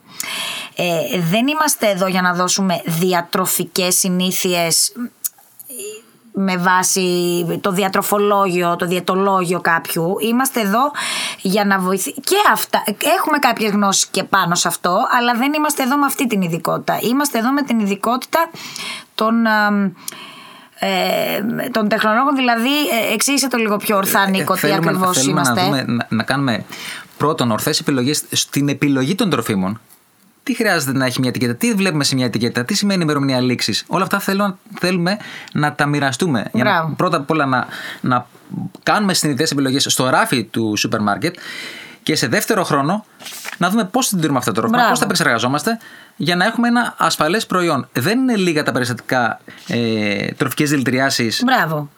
Ε, 0.76 1.20
δεν 1.30 1.48
είμαστε 1.48 1.90
εδώ 1.90 2.08
για 2.08 2.22
να 2.22 2.34
δώσουμε 2.34 2.82
διατροφικές 2.86 3.96
συνήθειες 3.96 4.92
με 6.42 6.58
βάση 6.58 7.08
το 7.62 7.72
διατροφολόγιο, 7.72 8.76
το 8.76 8.86
διαιτολόγιο 8.86 9.62
κάποιου. 9.62 10.16
Είμαστε 10.20 10.60
εδώ 10.60 10.92
για 11.42 11.66
να 11.66 11.80
βοηθήσουμε. 11.80 12.16
Και 12.24 12.36
αυτά. 12.52 12.84
Έχουμε 13.20 13.38
κάποιες 13.40 13.72
γνώσεις 13.72 14.08
και 14.08 14.24
πάνω 14.24 14.56
σε 14.56 14.68
αυτό, 14.68 14.98
αλλά 15.20 15.34
δεν 15.34 15.54
είμαστε 15.54 15.84
εδώ 15.84 15.98
με 15.98 16.06
αυτή 16.06 16.28
την 16.28 16.42
ειδικότητα. 16.42 17.00
Είμαστε 17.02 17.38
εδώ 17.38 17.52
με 17.52 17.62
την 17.62 17.80
ειδικότητα 17.80 18.50
των. 19.16 19.46
εμ, 19.46 19.92
Ε, 20.82 21.70
των 21.72 21.88
τεχνολόγων, 21.88 22.36
δηλαδή, 22.36 22.70
ε, 22.70 23.14
εξήγησε 23.14 23.48
το 23.48 23.58
λίγο 23.58 23.78
πιο 23.78 23.98
ορθά, 23.98 24.30
Νίκο, 24.30 24.54
τι 24.54 24.60
θέλουμε, 24.60 24.78
ακριβώς 24.78 25.18
θέλουμε 25.18 25.32
είμαστε. 25.32 25.62
να, 25.62 25.66
δούμε, 25.66 25.84
να, 25.88 26.08
να 26.10 26.24
κάνουμε 26.24 26.66
πρώτον 27.18 27.52
ορθές 27.52 27.80
επιλογές 27.80 28.24
στην 28.32 28.70
επιλογή 28.70 29.16
των 29.16 29.30
τροφίμων. 29.30 29.80
Τι 30.50 30.56
χρειάζεται 30.56 30.98
να 30.98 31.06
έχει 31.06 31.20
μια 31.20 31.30
ετικέτα, 31.30 31.56
τι 31.56 31.74
βλέπουμε 31.74 32.04
σε 32.04 32.16
μια 32.16 32.26
ετικέτα, 32.26 32.66
τι 32.66 32.74
σημαίνει 32.74 33.04
ημερομηνία 33.04 33.40
λήξης. 33.40 33.84
Όλα 33.88 34.04
αυτά 34.04 34.20
θέλω, 34.20 34.58
θέλουμε 34.80 35.18
να 35.54 35.74
τα 35.74 35.86
μοιραστούμε. 35.86 36.46
Για 36.54 36.64
να, 36.64 36.72
Μπράβο. 36.72 36.94
πρώτα 36.96 37.18
απ' 37.18 37.30
όλα 37.30 37.46
να, 37.46 37.68
να 38.02 38.26
κάνουμε 38.84 39.14
συνειδητές 39.14 39.52
επιλογές 39.52 39.86
στο 39.90 40.10
ράφι 40.10 40.44
του 40.44 40.74
σούπερ 40.78 41.02
μάρκετ 41.02 41.36
και 42.04 42.16
σε 42.16 42.28
δεύτερο 42.28 42.64
χρόνο 42.64 43.06
να 43.58 43.70
δούμε 43.70 43.84
πώς 43.86 44.06
συντηρούμε 44.06 44.38
αυτά 44.38 44.52
τα 44.52 44.58
τρόφιμα, 44.60 44.78
Μπράβο. 44.78 44.92
πώς 44.92 45.00
τα 45.00 45.06
επεξεργαζόμαστε 45.06 45.80
για 46.16 46.36
να 46.36 46.46
έχουμε 46.46 46.68
ένα 46.68 46.94
ασφαλές 46.98 47.46
προϊόν. 47.46 47.88
Δεν 47.94 48.20
είναι 48.20 48.36
λίγα 48.36 48.64
τα 48.64 48.72
περιστατικά 48.72 49.40
ε, 49.68 50.28
τροφικές 50.32 50.70
δηλητηριάσεις 50.70 51.42
Μπράβο. 51.46 51.90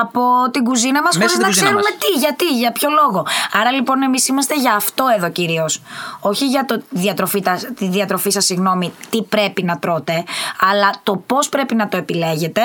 Από 0.00 0.20
την 0.50 0.64
κουζίνα 0.64 1.02
μας, 1.02 1.16
Μέσα 1.16 1.18
χωρίς 1.18 1.30
στην 1.30 1.40
να 1.42 1.46
κουζίνα 1.46 1.66
ξέρουμε 1.66 1.82
μας. 1.90 1.98
τι, 1.98 2.18
γιατί, 2.18 2.58
για 2.58 2.72
ποιο 2.72 2.88
λόγο. 2.90 3.26
Άρα 3.52 3.72
λοιπόν, 3.72 4.02
εμείς 4.02 4.28
είμαστε 4.28 4.54
για 4.54 4.74
αυτό 4.74 5.04
εδώ 5.16 5.30
κυρίως. 5.30 5.82
Όχι 6.20 6.46
για 6.46 6.64
το 6.64 6.82
διατροφή, 6.90 7.42
τα- 7.42 7.60
τη 7.76 7.88
διατροφή 7.88 8.30
σας, 8.30 8.44
συγγνώμη, 8.44 8.92
τι 9.10 9.22
πρέπει 9.22 9.62
να 9.62 9.78
τρώτε, 9.78 10.24
αλλά 10.60 10.90
το 11.02 11.16
πώς 11.16 11.48
πρέπει 11.48 11.74
να 11.74 11.88
το 11.88 11.96
επιλέγετε. 11.96 12.62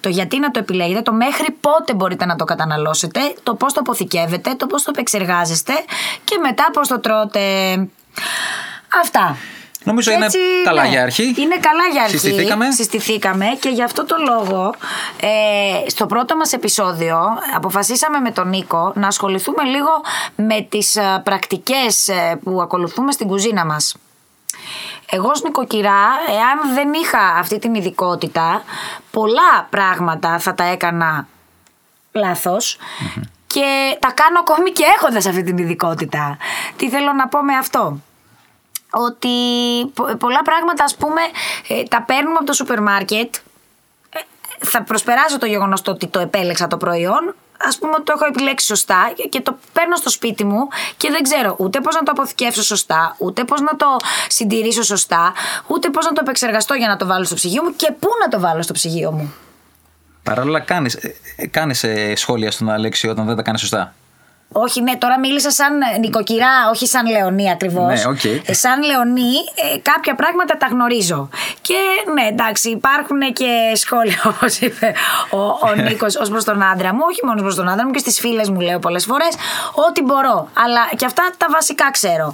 Το 0.00 0.08
γιατί 0.10 0.38
να 0.38 0.50
το 0.50 0.58
επιλέγετε, 0.58 1.02
το 1.02 1.12
μέχρι 1.12 1.56
πότε 1.60 1.94
μπορείτε 1.94 2.24
να 2.24 2.36
το 2.36 2.44
καταναλώσετε, 2.44 3.20
το 3.42 3.54
πώς 3.54 3.72
το 3.72 3.80
αποθηκεύετε, 3.80 4.54
το 4.54 4.66
πώς 4.66 4.82
το 4.82 4.90
επεξεργάζεστε 4.94 5.72
και 6.24 6.38
μετά 6.42 6.64
πώς 6.72 6.88
το 6.88 7.00
τρώτε. 7.00 7.40
Αυτά. 9.02 9.36
Νομίζω 9.84 10.10
Και 10.10 10.16
είναι 10.16 10.28
καλά 10.64 10.82
ναι, 10.82 10.88
για 10.88 11.02
αρχή. 11.02 11.34
Είναι 11.36 11.56
καλά 11.56 11.86
για 11.92 12.02
αρχή. 12.02 12.18
Συστηθήκαμε. 12.18 12.70
Συστηθήκαμε 12.70 13.46
και 13.60 13.68
γι' 13.68 13.82
αυτό 13.82 14.04
το 14.04 14.16
λόγο 14.28 14.74
ε, 15.20 15.88
στο 15.90 16.06
πρώτο 16.06 16.36
μας 16.36 16.52
επεισόδιο 16.52 17.18
αποφασίσαμε 17.54 18.18
με 18.18 18.30
τον 18.30 18.48
Νίκο 18.48 18.92
να 18.94 19.06
ασχοληθούμε 19.06 19.62
λίγο 19.62 19.90
με 20.36 20.66
τις 20.68 20.96
ε, 20.96 21.20
πρακτικές 21.24 22.08
ε, 22.08 22.38
που 22.44 22.62
ακολουθούμε 22.62 23.12
στην 23.12 23.26
κουζίνα 23.26 23.64
μας. 23.64 23.96
Εγώ 25.10 25.28
ως 25.28 25.42
νοικοκυρά, 25.42 26.02
εάν 26.28 26.74
δεν 26.74 26.92
είχα 26.92 27.36
αυτή 27.38 27.58
την 27.58 27.74
ειδικότητα, 27.74 28.62
πολλά 29.10 29.66
πράγματα 29.70 30.38
θα 30.38 30.54
τα 30.54 30.64
έκανα 30.64 31.26
λάθος 32.12 32.78
και 33.46 33.96
τα 33.98 34.12
κάνω 34.12 34.38
ακόμη 34.38 34.70
και 34.70 34.84
έχοντας 34.96 35.26
αυτή 35.26 35.42
την 35.42 35.58
ειδικότητα. 35.58 36.38
Τι 36.76 36.90
θέλω 36.90 37.12
να 37.12 37.28
πω 37.28 37.42
με 37.42 37.54
αυτό; 37.54 37.98
Ότι 38.94 39.28
πο- 39.94 40.16
πολλά 40.18 40.42
πράγματα 40.42 40.84
ας 40.84 40.94
πούμε 40.96 41.20
ε, 41.68 41.82
τα 41.82 42.02
παίρνουμε 42.02 42.34
από 42.36 42.44
το 42.44 42.52
σούπερ 42.52 42.80
μάρκετ 42.82 43.34
Ε, 44.10 44.18
θα 44.66 44.82
προσπεράσω 44.82 45.38
το 45.38 45.46
γεγονός 45.46 45.82
το 45.82 45.90
ότι 45.90 46.06
το 46.06 46.18
επέλεξα 46.18 46.66
το 46.66 46.76
προϊόν 46.76 47.34
ας 47.68 47.78
πούμε 47.78 47.92
ότι 47.94 48.02
το 48.02 48.12
έχω 48.16 48.26
επιλέξει 48.26 48.66
σωστά 48.66 49.12
και- 49.14 49.28
και 49.28 49.40
το 49.40 49.56
παίρνω 49.72 49.96
στο 49.96 50.10
σπίτι 50.10 50.44
μου 50.44 50.68
και 50.96 51.10
δεν 51.10 51.22
ξέρω 51.22 51.54
ούτε 51.58 51.80
πώς 51.80 51.94
να 51.94 52.02
το 52.02 52.10
αποθηκεύσω 52.10 52.62
σωστά 52.62 53.14
ούτε 53.18 53.44
πώς 53.44 53.60
να 53.60 53.76
το 53.76 53.86
συντηρήσω 54.28 54.82
σωστά 54.82 55.32
ούτε 55.66 55.90
πώς 55.90 56.04
να 56.04 56.12
το 56.12 56.20
επεξεργαστώ 56.22 56.74
για 56.74 56.88
να 56.88 56.96
το 56.96 57.06
βάλω 57.06 57.24
στο 57.24 57.34
ψυγείο 57.34 57.62
μου 57.62 57.74
και 57.76 57.92
πού 57.98 58.08
να 58.22 58.28
το 58.28 58.40
βάλω 58.40 58.62
στο 58.62 58.72
ψυγείο 58.72 59.10
μου 59.12 59.34
Παράλληλα, 60.22 60.60
κάνεις 60.60 60.98
κάνεις, 61.50 61.84
ε, 61.84 62.14
σχόλια 62.16 62.50
στον 62.50 62.70
Αλέξη 62.70 63.08
όταν 63.08 63.26
δεν 63.26 63.36
τα 63.36 63.42
κάνεις 63.42 63.60
σωστά; 63.60 63.94
Όχι, 64.56 64.82
ναι, 64.82 64.96
τώρα 64.96 65.18
μίλησα 65.18 65.50
σαν 65.50 65.80
ε, 65.80 65.98
νοικοκυρά, 65.98 66.68
όχι 66.70 66.86
σαν 66.86 67.06
Λεωνή 67.06 67.50
ακριβώς. 67.50 68.04
Ναι, 68.04 68.10
οκ. 68.10 68.20
σαν 68.50 68.82
Λεωνή, 68.82 69.32
ε, 69.74 69.78
κάποια 69.78 70.14
πράγματα 70.14 70.56
τα 70.56 70.66
γνωρίζω. 70.66 71.28
Και 71.60 71.74
ναι, 72.14 72.26
εντάξει, 72.26 72.70
υπάρχουν 72.70 73.20
και 73.32 73.72
σχόλια, 73.74 74.22
όπως 74.34 74.58
είπε 74.58 74.94
ο, 75.30 75.38
ο 75.38 75.74
Νίκος, 75.88 76.16
ως 76.16 76.28
προς 76.28 76.44
τον 76.44 76.62
άντρα 76.62 76.94
μου. 76.94 77.00
Όχι 77.08 77.24
μόνο 77.24 77.36
ως 77.36 77.42
προς 77.42 77.54
τον 77.54 77.68
άντρα 77.68 77.84
μου, 77.84 77.90
και 77.90 77.98
στις 77.98 78.20
φίλες 78.20 78.50
μου 78.50 78.60
λέω 78.60 78.78
πολλές 78.78 79.04
φορές. 79.04 79.34
Ό,τι 79.88 80.02
μπορώ. 80.02 80.48
Αλλά 80.52 80.80
και 80.96 81.04
αυτά 81.04 81.30
τα 81.38 81.46
βασικά 81.50 81.90
ξέρω. 81.90 82.32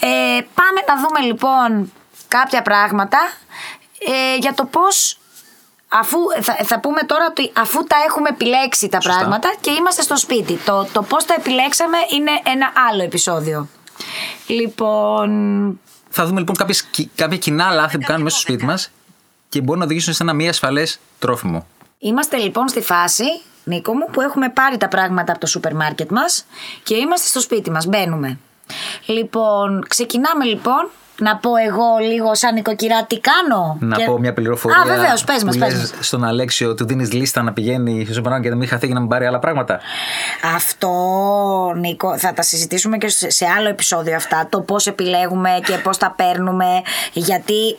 Ε, 0.00 0.40
πάμε 0.54 0.80
να 0.86 0.94
δούμε 0.96 1.26
λοιπόν 1.26 1.92
κάποια 2.28 2.62
πράγματα 2.62 3.18
ε, 3.98 4.36
για 4.36 4.54
το 4.54 4.64
πώς 4.64 5.16
Αφού, 6.00 6.18
θα, 6.40 6.56
θα 6.64 6.80
πούμε 6.80 7.00
τώρα 7.02 7.26
ότι 7.30 7.52
αφού 7.56 7.84
τα 7.84 7.96
έχουμε 8.08 8.28
επιλέξει 8.28 8.88
τα 8.88 9.00
Σωστά. 9.00 9.18
πράγματα 9.18 9.54
και 9.60 9.70
είμαστε 9.70 10.02
στο 10.02 10.16
σπίτι. 10.16 10.54
Το, 10.54 10.86
το 10.92 11.02
πώς 11.02 11.24
τα 11.24 11.34
επιλέξαμε 11.38 11.96
είναι 12.16 12.30
ένα 12.44 12.72
άλλο 12.90 13.02
επεισόδιο. 13.02 13.68
Λοιπόν, 14.46 15.80
Θα 16.08 16.26
δούμε 16.26 16.38
λοιπόν 16.38 16.56
κάποιες, 16.56 16.82
κι- 16.82 17.10
κάποια 17.14 17.36
κοινά 17.38 17.70
λάθη 17.70 17.98
που 17.98 18.04
κάνουμε 18.06 18.24
μέσα 18.24 18.36
στο 18.38 18.46
σπίτι 18.48 18.64
μας 18.64 18.90
και 19.48 19.60
μπορούν 19.60 19.78
να 19.78 19.84
οδηγήσουν 19.84 20.12
σε 20.14 20.22
ένα 20.22 20.32
μη 20.32 20.48
ασφαλές 20.48 20.98
τρόφιμο. 21.18 21.66
είμαστε 21.98 22.36
λοιπόν 22.36 22.68
στη 22.68 22.80
φάση, 22.80 23.24
Νίκο 23.64 23.94
μου, 23.94 24.06
που 24.12 24.20
έχουμε 24.20 24.48
πάρει 24.48 24.76
τα 24.76 24.88
πράγματα 24.88 25.32
από 25.32 25.40
το 25.40 25.46
σούπερ 25.46 25.74
μάρκετ 25.74 26.10
μας 26.10 26.44
και 26.82 26.94
είμαστε 26.96 27.26
στο 27.26 27.40
σπίτι 27.40 27.70
μας, 27.70 27.86
μπαίνουμε. 27.86 28.38
Λοιπόν, 29.06 29.84
ξεκινάμε 29.88 30.44
λοιπόν 30.44 30.90
να 31.22 31.36
πω 31.36 31.50
εγώ 31.56 31.84
λίγο 32.10 32.34
σαν 32.34 32.54
νοικοκυρά 32.54 33.04
τι 33.04 33.20
κάνω; 33.20 33.76
Να 33.80 33.96
Και- 33.96 34.04
πω 34.04 34.18
μια 34.18 34.32
πληροφορία. 34.32 34.78
Α, 34.78 34.84
βεβαίως, 34.84 35.24
πες 35.24 35.42
μας, 35.44 35.54
που 35.54 35.60
πες 35.60 35.72
λες 35.72 35.92
μας. 35.96 36.06
στον 36.06 36.24
Αλέξιο, 36.24 36.74
του 36.74 36.84
δίνεις 36.86 37.12
λίστα 37.12 37.42
να 37.42 37.52
πηγαίνει 37.52 38.04
στο 38.04 38.14
σούπερ 38.14 38.30
μάρκετ 38.30 38.44
και 38.48 38.54
να 38.54 38.60
μην 38.60 38.68
χαθεί 38.68 38.86
και 38.86 38.94
να 38.94 39.00
μην 39.00 39.08
πάρει 39.08 39.26
άλλα 39.26 39.38
πράγματα. 39.38 39.80
Αυτό, 40.54 40.88
Νίκο, 41.76 42.18
θα 42.18 42.32
τα 42.32 42.42
συζητήσουμε 42.42 42.96
και 42.98 43.08
σε 43.08 43.30
σε 43.30 43.46
άλλο 43.58 43.68
επεισόδιο 43.68 44.16
αυτά. 44.16 44.46
Το 44.50 44.60
πώς 44.60 44.86
επιλέγουμε 44.86 45.50
και 45.64 45.76
πώς 45.82 45.98
τα 45.98 46.10
παίρνουμε. 46.16 46.66
Γιατί. 47.12 47.76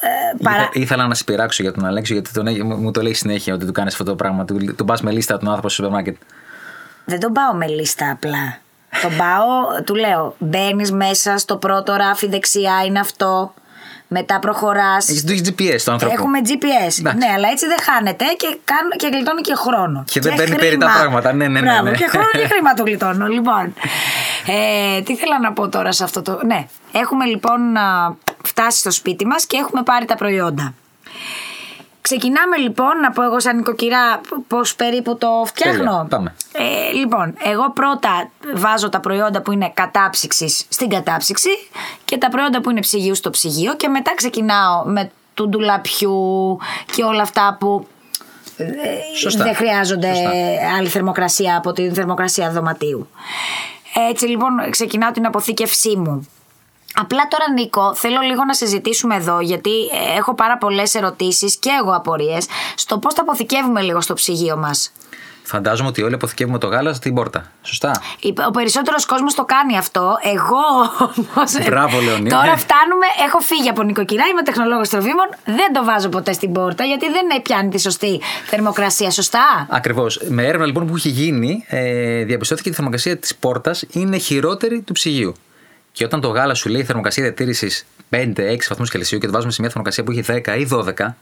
Ε, 0.00 0.42
παρά... 0.42 0.62
Ήθε- 0.62 0.74
Ήθελα 0.82 1.06
να 1.06 1.14
σε 1.14 1.24
πειράξω 1.24 1.62
για 1.62 1.72
τον 1.72 1.84
Αλέξιο 1.86 2.14
γιατί 2.14 2.32
τον, 2.32 2.46
έχει- 2.46 2.62
μου 2.62 2.76
μου 2.76 2.90
το 2.90 3.02
λέει 3.02 3.12
συνέχεια 3.14 3.54
ότι 3.54 3.66
του 3.66 3.72
κάνεις 3.72 3.92
αυτό 3.92 4.04
το 4.04 4.14
πράγμα. 4.14 4.44
Του, 4.44 4.74
του 4.76 4.84
πας 4.84 5.00
με 5.02 5.10
λίστα 5.10 5.38
τον 5.38 5.46
άνθρωπο 5.48 5.68
στο 5.68 5.76
σούπερ 5.82 5.90
μάρκετ. 5.96 6.16
Δεν 7.04 7.20
τον 7.20 7.32
πάω 7.32 7.54
με 7.54 7.66
λίστα 7.66 8.10
απλά. 8.10 8.58
Τον 9.02 9.16
πάω, 9.16 9.82
του 9.84 9.94
λέω, 9.94 10.34
μπαίνεις 10.38 10.92
μέσα 10.92 11.38
στο 11.38 11.56
πρώτο 11.56 11.94
ράφι 11.94 12.28
δεξιά, 12.28 12.82
είναι 12.86 12.98
αυτό. 12.98 13.54
Μετά 14.08 14.38
προχωράς. 14.38 15.08
Έχει 15.08 15.24
το 15.24 15.32
έχεις 15.32 15.48
GPS 15.48 15.80
το 15.84 15.92
άνθρωπο. 15.92 16.14
Έχουμε 16.14 16.38
GPS. 16.44 16.98
Εντάξει. 16.98 17.18
Ναι, 17.18 17.32
αλλά 17.34 17.48
έτσι 17.50 17.66
δεν 17.66 17.76
χάνεται 17.82 18.24
και, 18.36 18.58
κάνω, 18.64 18.90
και 18.96 19.08
γλιτώνει 19.12 19.40
και 19.40 19.54
χρόνο. 19.54 20.04
Και 20.06 20.20
δεν 20.20 20.34
παίρνει 20.34 20.56
περιττά 20.56 20.86
χρήμα. 20.88 21.00
πράγματα. 21.00 21.32
Ναι, 21.32 21.48
ναι, 21.48 21.60
ναι, 21.60 21.70
Μπράβο, 21.70 21.82
ναι. 21.90 21.96
και 21.96 22.06
χρόνο 22.08 22.26
και 22.32 22.46
χρήμα 22.52 22.74
το 22.74 22.82
γλιτώνω. 22.82 23.26
Λοιπόν, 23.26 23.74
ε, 24.46 25.00
τι 25.02 25.16
θέλω 25.16 25.38
να 25.42 25.52
πω 25.52 25.68
τώρα 25.68 25.92
σε 25.92 26.04
αυτό 26.04 26.22
το. 26.22 26.40
Ναι, 26.46 26.66
έχουμε 26.92 27.24
λοιπόν 27.24 27.76
α, 27.76 28.16
φτάσει 28.44 28.78
στο 28.78 28.90
σπίτι 28.90 29.26
μας 29.26 29.46
και 29.46 29.56
έχουμε 29.56 29.82
πάρει 29.82 30.04
τα 30.04 30.14
προϊόντα. 30.14 30.74
Ξεκινάμε 32.08 32.56
λοιπόν, 32.56 33.00
να 33.00 33.10
πω 33.10 33.22
εγώ 33.22 33.40
σαν 33.40 33.56
νοικοκυρά 33.56 34.20
πώς 34.48 34.74
περίπου 34.74 35.16
το 35.18 35.28
φτιάχνω. 35.46 35.76
Τέλεια, 35.76 36.06
πάμε. 36.08 36.34
Ε, 36.52 36.92
λοιπόν, 36.92 37.34
εγώ 37.44 37.70
πρώτα 37.70 38.30
βάζω 38.54 38.88
τα 38.88 39.00
προϊόντα 39.00 39.42
που 39.42 39.52
είναι 39.52 39.70
κατάψυξης 39.74 40.64
στην 40.68 40.88
κατάψυξη 40.88 41.48
και 42.04 42.18
τα 42.18 42.28
προϊόντα 42.28 42.60
που 42.60 42.70
είναι 42.70 42.80
ψυγείου 42.80 43.14
στο 43.14 43.30
ψυγείο 43.30 43.76
και 43.76 43.88
μετά 43.88 44.14
ξεκινάω 44.14 44.84
με 44.84 45.10
του 45.34 45.48
ντουλαπιού 45.48 46.58
και 46.94 47.02
όλα 47.02 47.22
αυτά 47.22 47.56
που 47.60 47.86
ε, 48.56 48.66
Σωστά. 49.20 49.44
δεν 49.44 49.54
χρειάζονται 49.54 50.14
Σωστά. 50.14 50.30
άλλη 50.78 50.88
θερμοκρασία 50.88 51.56
από 51.56 51.72
την 51.72 51.94
θερμοκρασία 51.94 52.50
δωματίου. 52.50 53.08
Έτσι 54.10 54.26
λοιπόν 54.26 54.70
ξεκινάω 54.70 55.10
την 55.10 55.26
αποθήκευσή 55.26 55.96
μου. 55.96 56.28
Απλά 57.00 57.28
τώρα 57.30 57.44
Νίκο 57.52 57.94
θέλω 57.94 58.20
λίγο 58.20 58.44
να 58.44 58.54
συζητήσουμε 58.54 59.14
εδώ 59.14 59.40
γιατί 59.40 59.70
ε, 59.70 60.18
έχω 60.18 60.34
πάρα 60.34 60.58
πολλές 60.58 60.94
ερωτήσεις 60.94 61.56
και 61.56 61.70
εγώ 61.82 61.90
απορίες 61.94 62.46
στο 62.74 62.98
πώς 62.98 63.14
τα 63.14 63.22
αποθηκεύουμε 63.22 63.80
λίγο 63.80 64.00
στο 64.00 64.14
ψυγείο 64.14 64.56
μας. 64.56 64.92
Φαντάζομαι 65.42 65.88
ότι 65.88 66.02
όλοι 66.02 66.14
αποθηκεύουμε 66.14 66.58
το 66.58 66.66
γάλα 66.66 66.92
στην 66.92 67.14
πόρτα. 67.14 67.52
Σωστά. 67.62 68.02
Η- 68.20 68.34
Ο 68.46 68.50
περισσότερος 68.50 69.06
κόσμος 69.06 69.34
το 69.34 69.44
κάνει 69.44 69.78
αυτό. 69.78 70.16
Εγώ 70.34 70.56
όμως. 70.98 71.52
Μπράβο, 71.66 72.00
Λεωνίδα. 72.00 72.36
Τώρα 72.36 72.56
φτάνουμε. 72.56 73.06
Έχω 73.26 73.38
φύγει 73.38 73.68
από 73.68 73.82
νοικοκυρά, 73.82 74.24
είμαι 74.26 74.42
τεχνολόγος 74.42 74.88
τροφίμων. 74.88 75.26
Δεν 75.44 75.72
το 75.72 75.84
βάζω 75.84 76.08
ποτέ 76.08 76.32
στην 76.32 76.52
πόρτα 76.52 76.84
γιατί 76.84 77.06
δεν 77.10 77.42
πιάνει 77.42 77.68
τη 77.70 77.80
σωστή 77.80 78.20
θερμοκρασία. 78.46 79.10
Σωστά. 79.10 79.66
Ακριβώς. 79.70 80.20
Με 80.28 80.46
έρευνα 80.46 80.66
λοιπόν 80.66 80.86
που 80.86 80.96
έχει 80.96 81.08
γίνει, 81.08 81.64
ε, 81.68 82.24
διαπιστώθηκε 82.24 82.68
ότι 82.68 82.78
η 82.78 82.82
θερμοκρασία 82.82 83.16
της 83.16 83.36
πόρτας 83.36 83.84
είναι 83.90 84.16
χειρότερη 84.18 84.80
του 84.80 84.92
ψυγείου. 84.92 85.34
Και 85.96 86.04
όταν 86.04 86.20
το 86.20 86.28
γάλα 86.28 86.54
σου 86.54 86.68
λέει 86.68 86.84
θερμοκρασία 86.84 87.22
διατήρησης 87.22 87.86
5-6 88.10 88.58
βαθμούς 88.68 88.90
Κελσίου 88.90 89.18
και 89.18 89.26
το 89.26 89.32
βάζουμε 89.32 89.52
σε 89.52 89.60
μια 89.60 89.70
θερμοκρασία 89.70 90.04
που 90.04 90.10
έχει 90.10 90.22
10 90.26 90.58
ή 90.58 90.68
12, 90.72 91.14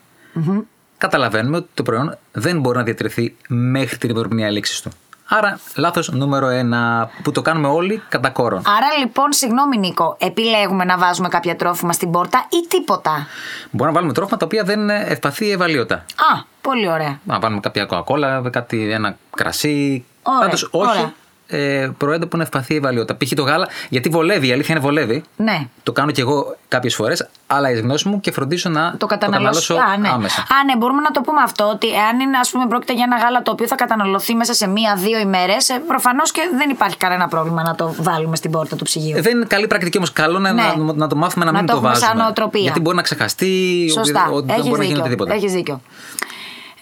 καταλαβαίνουμε 0.98 1.56
ότι 1.56 1.68
το 1.74 1.82
προϊόν 1.82 2.18
δεν 2.32 2.60
μπορεί 2.60 2.76
να 2.76 2.82
διατηρηθεί 2.82 3.36
μέχρι 3.48 3.98
την 3.98 4.10
ημερομηνία 4.10 4.50
λήξης 4.50 4.80
του. 4.80 4.90
Άρα, 5.28 5.58
λάθος 5.74 6.10
νούμερο 6.12 6.48
1 6.48 7.08
που 7.22 7.32
το 7.32 7.42
κάνουμε 7.42 7.68
όλοι 7.68 8.02
κατά 8.08 8.30
κόρον. 8.30 8.62
Άρα 8.66 8.86
λοιπόν, 9.00 9.32
συγγνώμη 9.32 9.78
Νίκο, 9.78 10.16
επιλέγουμε 10.20 10.84
να 10.84 10.98
βάζουμε 10.98 11.28
κάποια 11.28 11.56
τρόφιμα 11.56 11.92
στην 11.92 12.10
πόρτα 12.10 12.46
ή 12.50 12.66
τίποτα; 12.68 13.26
Μπορούμε 13.70 13.86
να 13.86 13.92
βάλουμε 13.92 14.12
τρόφιμα 14.12 14.36
τα 14.38 14.44
οποία 14.44 14.64
δεν 14.64 14.80
είναι 14.80 15.04
ευπαθή 15.08 15.46
ή 15.46 15.50
ευαλείωτα. 15.50 15.94
Α, 15.94 16.42
πολύ 16.60 16.88
ωραία. 16.88 17.20
Να 17.24 17.38
βάλουμε 17.38 17.60
κάποια 17.60 17.84
κοκακόλα, 17.84 18.42
κάτι, 18.50 18.90
ένα 18.90 19.16
κρασί. 19.36 20.04
Ωραία, 20.22 20.40
Πάντως 20.40 20.68
όχι 20.70 20.90
ωραία. 20.90 21.12
Ε, 21.56 21.90
προϊόντα 21.98 22.26
που 22.26 22.30
είναι 22.36 22.42
ευπαθή 22.44 22.74
ή 22.74 22.76
ευαλείωτα. 22.76 23.16
Π.χ. 23.16 23.32
το 23.36 23.42
γάλα, 23.42 23.68
γιατί 23.88 24.08
βολεύει, 24.08 24.46
η 24.48 24.52
αλήθεια 24.52 24.74
είναι 24.74 24.84
βολεύει. 24.84 25.22
Ναι. 25.36 25.66
Το 25.82 25.92
κάνω 25.92 26.10
κι 26.10 26.20
εγώ 26.20 26.56
κάποιες 26.68 26.94
φορές, 26.94 27.28
αλλά 27.46 27.70
η 27.70 27.74
γνώση 27.80 28.08
μου 28.08 28.20
και 28.20 28.32
φροντίζω 28.32 28.70
να 28.70 28.94
Το 28.98 29.06
καταναλώσω 29.06 29.74
Α, 29.74 29.96
ναι. 30.00 30.08
άμεσα. 30.08 30.40
Α, 30.40 30.64
ναι, 30.66 30.76
μπορούμε 30.76 31.00
να 31.00 31.10
το 31.10 31.20
πούμε 31.20 31.40
αυτό. 31.44 31.64
Ότι 31.68 31.86
αν 32.10 32.20
είναι, 32.20 32.38
ας 32.38 32.50
πούμε, 32.50 32.66
πρόκειται 32.66 32.92
για 32.94 33.04
ένα 33.12 33.16
γάλα 33.24 33.42
το 33.42 33.50
οποίο 33.50 33.66
θα 33.66 33.74
καταναλωθεί 33.74 34.34
μέσα 34.34 34.54
σε 34.54 34.66
μία-δύο 34.68 35.18
ημέρες, 35.18 35.78
προφανώς 35.86 36.30
και 36.32 36.40
δεν 36.58 36.70
υπάρχει 36.70 36.96
κανένα 36.96 37.28
πρόβλημα 37.28 37.62
να 37.62 37.74
το 37.74 37.94
βάλουμε 37.98 38.36
στην 38.36 38.50
πόρτα 38.50 38.76
του 38.76 38.84
ψυγείου. 38.84 39.16
Ε, 39.16 39.20
Δεν 39.20 39.36
είναι 39.36 39.44
καλή 39.48 39.66
πρακτική 39.66 39.96
όμως. 39.96 40.12
Καλό 40.12 40.38
είναι 40.38 40.52
Ναι. 40.52 40.62
να, 40.78 40.92
να 40.94 41.08
το 41.08 41.16
μάθουμε 41.16 41.44
να, 41.44 41.52
Να 41.52 41.58
μην 41.58 41.66
το 41.66 41.72
το, 41.72 41.78
έχουμε 41.78 41.94
σαν 41.94 42.00
βάζουμε. 42.02 42.22
νοοτροπία. 42.22 42.60
Γιατί 42.60 42.80
μπορεί 42.80 42.96
να 42.96 43.02
ξεχαστεί, 43.02 43.86
Σωστά. 43.92 44.28
ότι 44.32 44.46
δεν 44.46 44.54
Έχεις 44.56 44.68
μπορεί 44.68 44.78
να 44.78 44.84
γίνει 44.84 44.86
δίκιο. 44.86 45.00
οτιδήποτε. 45.00 45.34
Έχεις 45.34 45.52
δίκιο. 45.52 45.80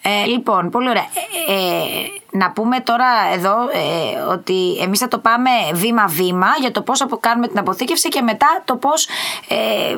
Ε, 0.04 0.24
λοιπόν, 0.26 0.70
πολύ 0.70 0.88
ωραία. 0.88 1.06
Ε, 1.48 1.52
ε, 1.52 1.84
να 2.30 2.50
πούμε 2.50 2.80
τώρα 2.80 3.06
εδώ 3.34 3.52
ε, 3.72 4.20
ότι 4.32 4.76
εμείς 4.80 4.98
θα 4.98 5.08
το 5.08 5.18
πάμε 5.18 5.50
βήμα-βήμα 5.72 6.46
για 6.60 6.70
το 6.70 6.82
πώς 6.82 7.00
απο- 7.00 7.16
κάνουμε 7.20 7.48
την 7.48 7.58
αποθήκευση 7.58 8.08
και 8.08 8.22
μετά 8.22 8.62
το 8.64 8.76
πώς 8.76 9.06
ε, 9.48 9.94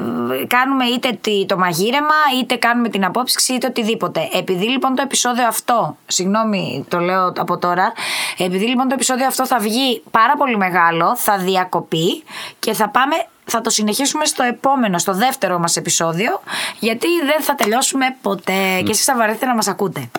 κάνουμε 0.46 0.84
είτε 0.84 1.18
τη- 1.20 1.46
το 1.46 1.58
μαγείρεμα 1.58 2.14
είτε 2.40 2.56
κάνουμε 2.56 2.88
την 2.88 3.04
απόψυξη 3.04 3.52
είτε 3.54 3.66
οτιδήποτε. 3.66 4.28
Επειδή 4.32 4.64
λοιπόν 4.68 4.94
το 4.94 5.02
επεισόδιο 5.02 5.46
αυτό, 5.46 5.96
συγγνώμη 6.06 6.84
το 6.88 6.98
λέω 6.98 7.32
από 7.38 7.58
τώρα, 7.58 7.92
επειδή 8.38 8.66
λοιπόν 8.66 8.88
το 8.88 8.94
επεισόδιο 8.94 9.26
αυτό 9.26 9.46
θα 9.46 9.58
βγει 9.58 10.02
πάρα 10.10 10.34
πολύ 10.36 10.56
μεγάλο, 10.56 11.16
θα 11.16 11.36
διακοπεί 11.38 12.22
και 12.58 12.72
θα 12.72 12.88
πάμε 12.88 13.14
θα 13.44 13.60
το 13.60 13.70
συνεχίσουμε 13.70 14.24
στο 14.24 14.42
επόμενο, 14.42 14.98
στο 14.98 15.14
δεύτερο 15.14 15.58
μας 15.58 15.76
επεισόδιο, 15.76 16.40
γιατί 16.78 17.08
δεν 17.26 17.42
θα 17.42 17.54
τελειώσουμε 17.54 18.16
ποτέ 18.22 18.80
και 18.84 18.90
εσείς 18.90 19.04
θα 19.04 19.16
βαρέθετε 19.16 19.46
να 19.46 19.54
μας 19.54 19.68
ακούτε. 19.68 20.10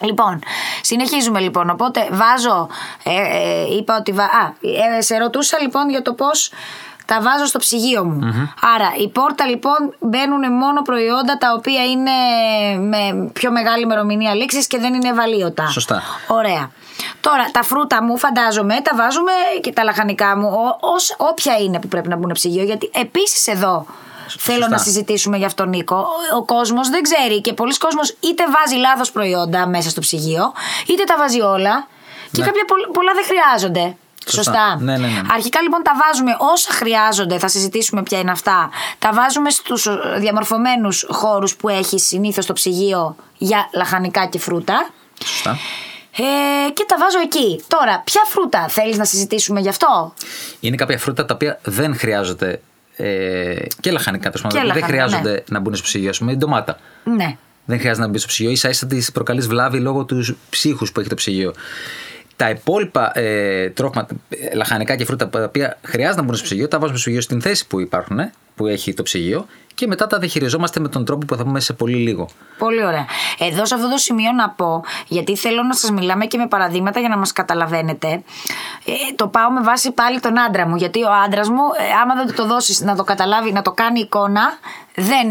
Λοιπόν, 0.00 0.42
συνεχίζουμε 0.80 1.40
λοιπόν. 1.40 1.70
Οπότε 1.70 2.08
βάζω. 2.10 2.68
Ε, 3.02 3.10
ε, 3.10 3.76
είπα 3.76 3.96
ότι. 3.96 4.12
Βα... 4.12 4.24
Α, 4.24 4.54
ε, 4.96 5.00
σε 5.00 5.16
ρωτούσα 5.16 5.58
λοιπόν 5.60 5.90
για 5.90 6.02
το 6.02 6.12
πώς 6.12 6.52
τα 7.12 7.20
βάζω 7.20 7.46
στο 7.46 7.58
ψυγείο 7.58 8.04
μου. 8.04 8.18
Άρα, 8.74 8.88
η 8.98 9.08
πόρτα 9.08 9.46
λοιπόν 9.46 9.94
μπαίνουν 10.00 10.52
μόνο 10.52 10.82
προϊόντα 10.82 11.38
τα 11.38 11.52
οποία 11.56 11.84
είναι 11.84 12.10
με 12.78 13.30
πιο 13.32 13.50
μεγάλη 13.50 13.82
ημερομηνία 13.82 14.34
λήξης 14.34 14.66
και 14.66 14.78
δεν 14.78 14.94
είναι 14.94 15.08
ευαλείωτα. 15.08 15.66
Σωστά. 15.68 16.02
Ωραία. 16.28 16.70
Τώρα, 17.20 17.44
τα 17.52 17.62
φρούτα 17.62 18.02
μου, 18.02 18.18
φαντάζομαι, 18.18 18.74
τα 18.82 18.96
βάζουμε 18.96 19.32
και 19.60 19.72
τα 19.72 19.84
λαχανικά 19.84 20.36
μου, 20.36 20.48
ό, 20.48 20.88
ως, 20.94 21.14
όποια 21.18 21.56
είναι 21.58 21.78
που 21.80 21.88
πρέπει 21.88 22.08
να 22.08 22.16
μπουν 22.16 22.30
ψυγείο. 22.32 22.64
Γιατί 22.64 22.90
επίσης 22.94 23.46
εδώ 23.46 23.86
θέλω 24.38 24.56
Σωστά. 24.56 24.74
να 24.76 24.78
συζητήσουμε 24.78 25.36
για 25.36 25.46
αυτό, 25.46 25.64
Νίκο. 25.64 25.96
Ο, 25.96 26.36
ο 26.36 26.44
κόσμος 26.44 26.88
δεν 26.88 27.02
ξέρει 27.02 27.40
και 27.40 27.52
πολλοί 27.52 27.76
κόσμος 27.76 28.16
είτε 28.20 28.44
βάζει 28.50 28.76
λάθος 28.80 29.10
προϊόντα 29.12 29.66
μέσα 29.66 29.90
στο 29.90 30.00
ψυγείο, 30.00 30.52
είτε 30.86 31.04
τα 31.04 31.14
βάζει 31.18 31.40
όλα. 31.40 31.86
Και 32.32 32.40
Ναι. 32.40 32.46
κάποια 32.46 32.64
πολλ- 32.66 32.90
πολλά 32.92 33.12
δεν 33.14 33.24
χρειάζονται. 33.24 33.96
Σωστά. 34.30 34.52
Σωστά. 34.52 34.76
Ναι, 34.80 34.96
ναι, 34.96 35.06
ναι. 35.06 35.20
Αρχικά 35.34 35.60
λοιπόν 35.60 35.82
τα 35.82 35.92
βάζουμε 36.04 36.36
όσα 36.38 36.72
χρειάζονται, 36.72 37.38
θα 37.38 37.48
συζητήσουμε 37.48 38.02
ποια 38.02 38.18
είναι 38.18 38.30
αυτά. 38.30 38.70
Τα 38.98 39.12
βάζουμε 39.12 39.50
στους 39.50 39.86
ε, 39.86 39.92
διαμορφωμένους 40.18 41.06
χώρους 41.08 41.56
που 41.56 41.68
έχει 41.68 41.98
συνήθως 41.98 42.46
το 42.46 42.52
ψυγείο 42.52 43.16
για 43.38 43.68
λαχανικά 43.74 44.26
και 44.26 44.38
φρούτα. 44.38 44.90
Σωστά. 45.24 45.58
Ε, 46.16 46.70
και 46.72 46.84
τα 46.88 46.96
βάζω 46.98 47.18
εκεί. 47.20 47.62
Τώρα, 47.66 48.02
ποια 48.04 48.22
φρούτα 48.26 48.68
θέλεις 48.68 48.96
να 48.96 49.04
συζητήσουμε 49.04 49.60
γι' 49.60 49.68
αυτό; 49.68 50.14
Είναι 50.60 50.76
κάποια 50.76 50.98
φρούτα 50.98 51.24
τα 51.24 51.34
οποία 51.34 51.58
δεν 51.62 51.96
χρειάζονται. 51.96 52.60
Ε, 52.96 53.54
και 53.80 53.90
λαχανικά 53.90 54.30
τέλος 54.30 54.40
πάντων, 54.40 54.60
Και 54.60 54.66
Δεν 54.66 54.66
λαχανικά, 54.66 54.86
χρειάζονται 54.86 55.30
ναι. 55.30 55.42
να 55.48 55.60
μπουν 55.60 55.74
στο 55.74 55.84
ψυγείο. 55.84 56.10
Α 56.10 56.12
πούμε, 56.18 56.32
η 56.32 56.36
ντομάτα. 56.36 56.78
Ναι. 57.04 57.36
Δεν 57.64 57.78
χρειάζεται 57.78 58.06
να 58.06 58.12
μπει 58.12 58.18
στο 58.18 58.26
ψυγείο. 58.26 58.56
σα 58.56 58.68
ίσα 58.68 58.86
τη 58.86 59.06
προκαλείς 59.12 59.46
βλάβη 59.46 59.80
λόγω 59.80 60.04
τους 60.04 60.34
ψύχους 60.50 60.92
που 60.92 61.00
έχει 61.00 61.08
το 61.08 61.14
ψυγείο. 61.14 61.54
Τα 62.40 62.50
υπόλοιπα 62.50 63.18
ε, 63.18 63.70
τρόφιμα, 63.70 64.06
ε, 64.28 64.54
λαχανικά 64.54 64.96
και 64.96 65.04
φρούτα 65.04 65.28
τα 65.28 65.44
οποία 65.44 65.78
χρειάζεται 65.82 66.20
να 66.20 66.26
μπουν 66.26 66.34
στο 66.34 66.44
ψυγείο, 66.44 66.68
τα 66.68 66.78
βάζουμε 66.78 66.98
στο 66.98 67.10
ψυγείο 67.10 67.20
στην 67.20 67.40
θέση 67.40 67.66
που 67.66 67.80
υπάρχουν, 67.80 68.18
ε, 68.18 68.32
που 68.54 68.66
έχει 68.66 68.94
το 68.94 69.02
ψυγείο 69.02 69.46
και 69.74 69.86
μετά 69.86 70.06
τα 70.06 70.18
διαχειριζόμαστε 70.18 70.80
με 70.80 70.88
τον 70.88 71.04
τρόπο 71.04 71.26
που 71.26 71.36
θα 71.36 71.44
πούμε 71.44 71.60
σε 71.60 71.72
πολύ 71.72 71.96
λίγο. 71.96 72.28
Πολύ 72.58 72.84
ωραία. 72.84 73.06
Εδώ 73.38 73.64
σε 73.64 73.74
αυτό 73.74 73.90
το 73.90 73.96
σημείο 73.96 74.32
να 74.32 74.48
πω, 74.50 74.84
γιατί 75.08 75.36
θέλω 75.36 75.62
να 75.62 75.74
σας 75.74 75.90
μιλάμε 75.90 76.26
και 76.26 76.38
με 76.38 76.46
παραδείγματα 76.48 77.00
για 77.00 77.08
να 77.08 77.16
μας 77.16 77.32
καταλαβαίνετε. 77.32 78.08
Ε, 78.84 78.92
το 79.16 79.28
πάω 79.28 79.50
με 79.50 79.60
βάση 79.60 79.92
πάλι 79.92 80.20
τον 80.20 80.38
άντρα 80.38 80.66
μου, 80.66 80.76
γιατί 80.76 81.02
ο 81.02 81.12
άντρας 81.24 81.48
μου, 81.48 81.62
ε, 81.78 82.00
άμα 82.02 82.14
δεν 82.14 82.26
του 82.26 82.32
το 82.32 82.46
δώσεις 82.46 82.80
να 82.80 82.96
το 82.96 83.04
καταλάβει, 83.04 83.52
να 83.52 83.62
το 83.62 83.72
κάνει 83.72 84.00
εικόνα, 84.00 84.42
δεν 84.94 85.26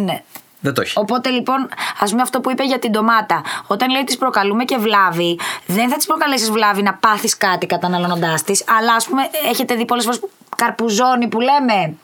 Δεν 0.59 0.73
το 0.73 0.81
έχει. 0.81 0.93
Οπότε 0.99 1.29
λοιπόν, 1.29 1.69
ας 1.99 2.09
πούμε 2.09 2.21
αυτό 2.21 2.39
που 2.39 2.51
είπε 2.51 2.63
για 2.63 2.79
την 2.79 2.91
ντομάτα. 2.91 3.41
Όταν 3.67 3.89
λέει 3.89 4.03
τη 4.03 4.17
προκαλούμε 4.17 4.63
και 4.63 4.77
βλάβη, 4.77 5.39
δεν 5.65 5.89
θα 5.89 5.97
τη 5.97 6.05
προκαλέσεις 6.05 6.51
βλάβη 6.51 6.81
να 6.81 6.93
πάθεις 6.93 7.37
κάτι 7.37 7.65
καταναλώνοντάς 7.65 8.43
τη, 8.43 8.53
αλλά 8.77 8.93
ας 8.93 9.05
πούμε, 9.05 9.29
έχετε 9.49 9.75
δει 9.75 9.85
πολλές 9.85 10.03
φορές 10.03 10.19
καρπουζόνι 10.55 11.27
που 11.27 11.39
λέμε. 11.39 11.97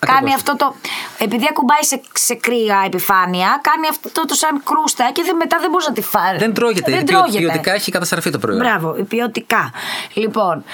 Ακριβώς. 0.00 0.20
Κάνει 0.20 0.34
αυτό 0.34 0.56
το. 0.56 0.74
Επειδή 1.18 1.46
ακουμπάει 1.50 1.82
σε, 1.84 2.00
σε 2.12 2.34
κρύα 2.34 2.82
επιφάνεια, 2.86 3.60
κάνει 3.68 3.86
αυτό 3.90 4.24
το 4.26 4.34
σαν 4.34 4.62
κρούστα 4.64 5.10
και 5.12 5.22
δεν, 5.26 5.36
μετά 5.36 5.56
δεν 5.60 5.70
μπορεί 5.70 5.84
να 5.88 5.92
τη 5.92 6.00
φάρει. 6.02 6.38
Δεν 6.38 6.54
τρώγεται. 6.54 6.90
Δεν 6.92 7.04
Ποιο- 7.04 7.18
τρώγεται. 7.20 7.38
Ποιοτικά 7.44 7.72
έχει 7.74 7.90
καταστραφεί 7.90 8.30
το 8.30 8.38
προϊόν. 8.38 8.60
Μπράβο, 8.60 8.88
ποιοτικά. 9.08 9.70
Λοιπόν, 10.14 10.64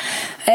ε, 0.44 0.52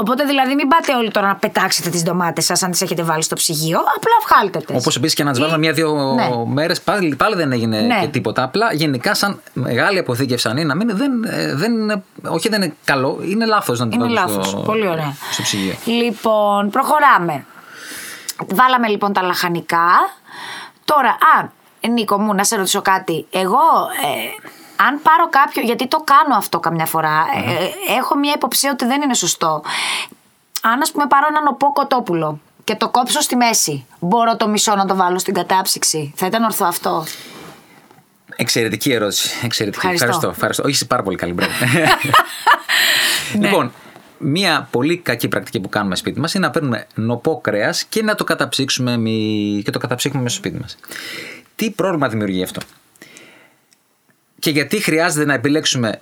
οπότε 0.00 0.24
δηλαδή 0.24 0.54
μην 0.54 0.68
πάτε 0.68 0.94
όλοι 0.94 1.10
τώρα 1.10 1.26
να 1.26 1.36
πετάξετε 1.36 1.90
τις 1.90 2.02
ντομάτες 2.02 2.44
σας 2.44 2.62
αν 2.62 2.70
τις 2.70 2.82
έχετε 2.82 3.02
βάλει 3.02 3.22
στο 3.22 3.34
ψυγείο. 3.34 3.78
Απλά 3.78 4.12
βγάλτε 4.28 4.58
τις. 4.58 4.76
Όπως 4.76 4.96
επίσης 4.96 5.14
και 5.14 5.24
να 5.24 5.30
τις 5.30 5.38
Ή- 5.38 5.42
βάλουμε 5.42 5.58
μία-δύο 5.58 6.14
Ναι. 6.14 6.28
μέρες, 6.52 6.80
πάλι, 6.80 7.14
πάλι 7.16 7.34
δεν 7.36 7.52
έγινε 7.52 7.80
Ναι. 7.80 7.98
και 8.00 8.06
τίποτα. 8.06 8.42
Απλά 8.42 8.72
γενικά, 8.72 9.14
σαν 9.14 9.40
μεγάλη 9.52 9.98
αποθήκευση 9.98 10.48
αν 10.48 10.56
είναι, 10.56 10.66
να 10.66 10.74
μην, 10.74 10.96
δεν, 10.96 11.24
ε, 11.24 11.54
δεν, 11.54 11.72
είναι- 11.72 12.02
όχι 12.28 12.48
δεν 12.48 12.62
είναι 12.62 12.74
καλό, 12.84 13.18
είναι 13.22 13.46
λάθος 13.46 13.78
να 13.78 13.88
το 13.88 13.94
Είναι 13.94 14.04
βάλουμε 14.04 14.20
λάθος. 14.20 14.46
στο, 14.48 14.56
Πολύ 14.60 14.88
ωραία. 14.88 15.14
στο 15.30 15.42
ψυγείο. 15.42 15.74
Λοιπόν, 15.84 16.70
προχωράμε. 16.70 17.44
Βάλαμε 18.46 18.88
λοιπόν 18.88 19.12
τα 19.12 19.22
λαχανικά. 19.22 19.88
Τώρα, 20.84 21.08
α, 21.08 21.48
Νίκο 21.88 22.18
μου, 22.18 22.34
να 22.34 22.44
σε 22.44 22.56
ρωτήσω 22.56 22.82
κάτι. 22.82 23.26
Εγώ, 23.30 23.58
ε, 24.02 24.46
αν 24.76 25.00
πάρω 25.02 25.28
κάποιο, 25.28 25.62
γιατί 25.62 25.86
το 25.86 26.04
κάνω 26.04 26.36
αυτό 26.36 26.60
καμιά 26.60 26.86
φορά, 26.86 27.24
ε, 27.34 27.92
έχω 27.98 28.16
μια 28.16 28.32
υποψία 28.34 28.70
ότι 28.70 28.84
δεν 28.84 29.02
είναι 29.02 29.14
σωστό. 29.14 29.62
Αν, 30.62 30.80
ας 30.80 30.90
πούμε, 30.90 31.06
πάρω 31.06 31.26
έναν 31.30 31.46
οπό 31.46 31.72
κοτόπουλο 31.72 32.40
και 32.64 32.74
το 32.74 32.88
κόψω 32.88 33.20
στη 33.20 33.36
μέση, 33.36 33.86
μπορώ 34.00 34.36
το 34.36 34.48
μισό 34.48 34.74
να 34.74 34.86
το 34.86 34.96
βάλω 34.96 35.18
στην 35.18 35.34
κατάψυξη; 35.34 36.12
Θα 36.16 36.26
ήταν 36.26 36.42
ορθό 36.42 36.64
αυτό; 36.64 37.04
Εξαιρετική 38.36 38.92
ερώτηση. 38.92 39.40
Εξαιρετική. 39.44 39.86
Ευχαριστώ. 39.86 40.28
ευχαριστώ. 40.28 40.62
Όχι, 40.62 40.72
είσαι 40.72 40.84
πάρα 40.84 41.02
πολύ 41.02 41.16
καλή. 41.16 41.32
Μπράβο. 41.32 41.52
λοιπόν, 43.42 43.72
μία 44.22 44.68
πολύ 44.70 44.96
κακή 44.96 45.28
πρακτική 45.28 45.60
που 45.60 45.68
κάνουμε 45.68 45.96
σπίτι 45.96 46.20
μας 46.20 46.34
είναι 46.34 46.46
να 46.46 46.52
παίρνουμε 46.52 46.86
νοπό 46.94 47.40
κρέας 47.40 47.84
και 47.84 48.02
να 48.02 48.14
το 48.14 48.24
καταψύξουμε 48.24 48.92
εμεί- 48.92 49.62
και 49.64 49.70
το 49.70 49.78
καταψύχνουμε 49.78 50.22
μέσα 50.22 50.34
στο 50.36 50.44
σπίτι 50.48 50.62
μας. 50.62 50.76
Τι 51.56 51.70
πρόβλημα 51.70 52.08
δημιουργεί 52.08 52.42
αυτό; 52.42 52.60
Και 54.38 54.50
γιατί 54.50 54.80
χρειάζεται 54.82 55.24
να 55.24 55.34
επιλέξουμε 55.34 56.00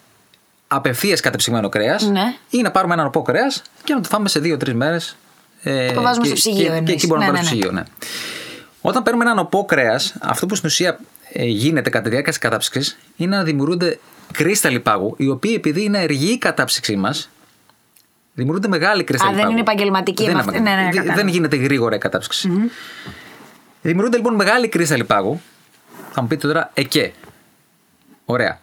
απευθείας 0.68 1.20
κατεψυγμένο 1.20 1.68
κρέας 1.68 2.02
Ναι. 2.02 2.34
ή 2.50 2.60
να 2.62 2.70
πάρουμε 2.70 2.94
ένα 2.94 3.02
νοπό 3.02 3.22
κρέας 3.22 3.62
και 3.84 3.94
να 3.94 4.00
το 4.00 4.08
φάμε 4.08 4.28
σε 4.28 4.40
δύο-τρεις 4.40 4.74
μέρες. 4.74 5.16
Ε, 5.62 5.92
Το 5.92 6.02
βάζουμε 6.02 6.26
και, 6.28 6.36
στο 6.36 6.50
ψυγείο 6.50 6.62
Και, 6.64 6.70
και 6.70 6.76
εννοείς. 6.76 6.94
εκεί 6.94 7.06
μπορούμε 7.06 7.26
Ναι, 7.26 7.32
να 7.32 7.38
βάλουμε 7.38 7.54
ναι, 7.56 7.62
στο 7.62 7.70
ψυγείο, 7.70 7.70
ναι. 7.72 8.08
Όταν 8.80 9.02
παίρνουμε 9.02 9.24
ένα 9.24 9.34
νοπό 9.34 9.64
κρέας, 9.64 10.14
αυτό 10.20 10.46
που 10.46 10.54
στην 10.54 10.68
ουσία 10.68 11.00
ε, 11.32 11.44
γίνεται 11.44 11.90
κατά 11.90 12.04
τη 12.04 12.08
διάρκεια 12.10 12.30
της 12.32 12.40
κατάψυξης 12.40 12.98
είναι 13.16 13.36
να 13.36 13.42
δημιουργούνται 13.42 13.98
κρίσταλοι 14.32 14.80
πάγου, 14.80 15.14
οι 15.18 15.28
οποίοι 15.28 15.52
επειδή 15.56 15.82
είναι 15.84 15.98
αργή 15.98 16.32
η 16.32 16.38
κατάψυξή 16.38 16.96
μας, 16.96 17.30
δημιουργούνται 18.34 18.68
μεγάλοι 18.68 19.04
κρίσταλοι 19.04 19.30
Α, 19.30 19.34
δεν 19.34 19.42
πάγου. 19.42 19.52
είναι 19.52 19.60
επαγγελματική 19.60 20.24
Δεν, 20.24 20.34
με 20.34 20.40
είναι 20.42 20.50
αυτή- 20.50 20.52
ναι, 20.62 20.64
ναι, 20.64 20.70
επαγγελματική. 20.70 20.96
κατάλαβα. 21.06 21.22
δεν 21.22 21.32
γίνεται 21.32 21.56
γρήγορα 21.56 21.96
η 21.96 21.98
κατάψυξη. 21.98 22.70
Δημιουργούνται 23.82 24.16
λοιπόν 24.16 24.34
μεγάλοι 24.34 24.68
κρίσταλοι 24.68 25.04
πάγου. 25.04 25.40
Θα 26.12 26.22
μου 26.22 26.28
πείτε 26.28 26.46
τώρα, 26.46 26.70
εκέ. 26.74 27.12
Ωραία. 28.24 28.60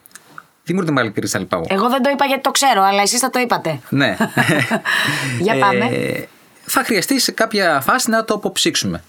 Τι 0.63 0.73
μου 0.73 0.83
τη 0.83 0.91
μεγάλη 0.91 1.11
κρίσταλη 1.11 1.45
πάγου. 1.45 1.65
Εγώ 1.69 1.89
δεν 1.89 2.01
το 2.01 2.09
είπα 2.09 2.25
γιατί 2.25 2.41
το 2.41 2.51
ξέρω, 2.51 2.81
αλλά 2.83 3.01
εσείς 3.01 3.19
θα 3.19 3.29
το 3.29 3.39
είπατε. 3.39 3.79
Ναι. 3.89 4.17
Για 5.39 5.57
πάμε. 5.59 5.85
Ε, 5.85 6.23
θα 6.65 6.83
χρειαστεί 6.83 7.19
σε 7.19 7.31
κάποια 7.31 7.81
φάση 7.81 8.09
να 8.09 8.23
το 8.25 8.33
αποψύξουμε. 8.33 9.03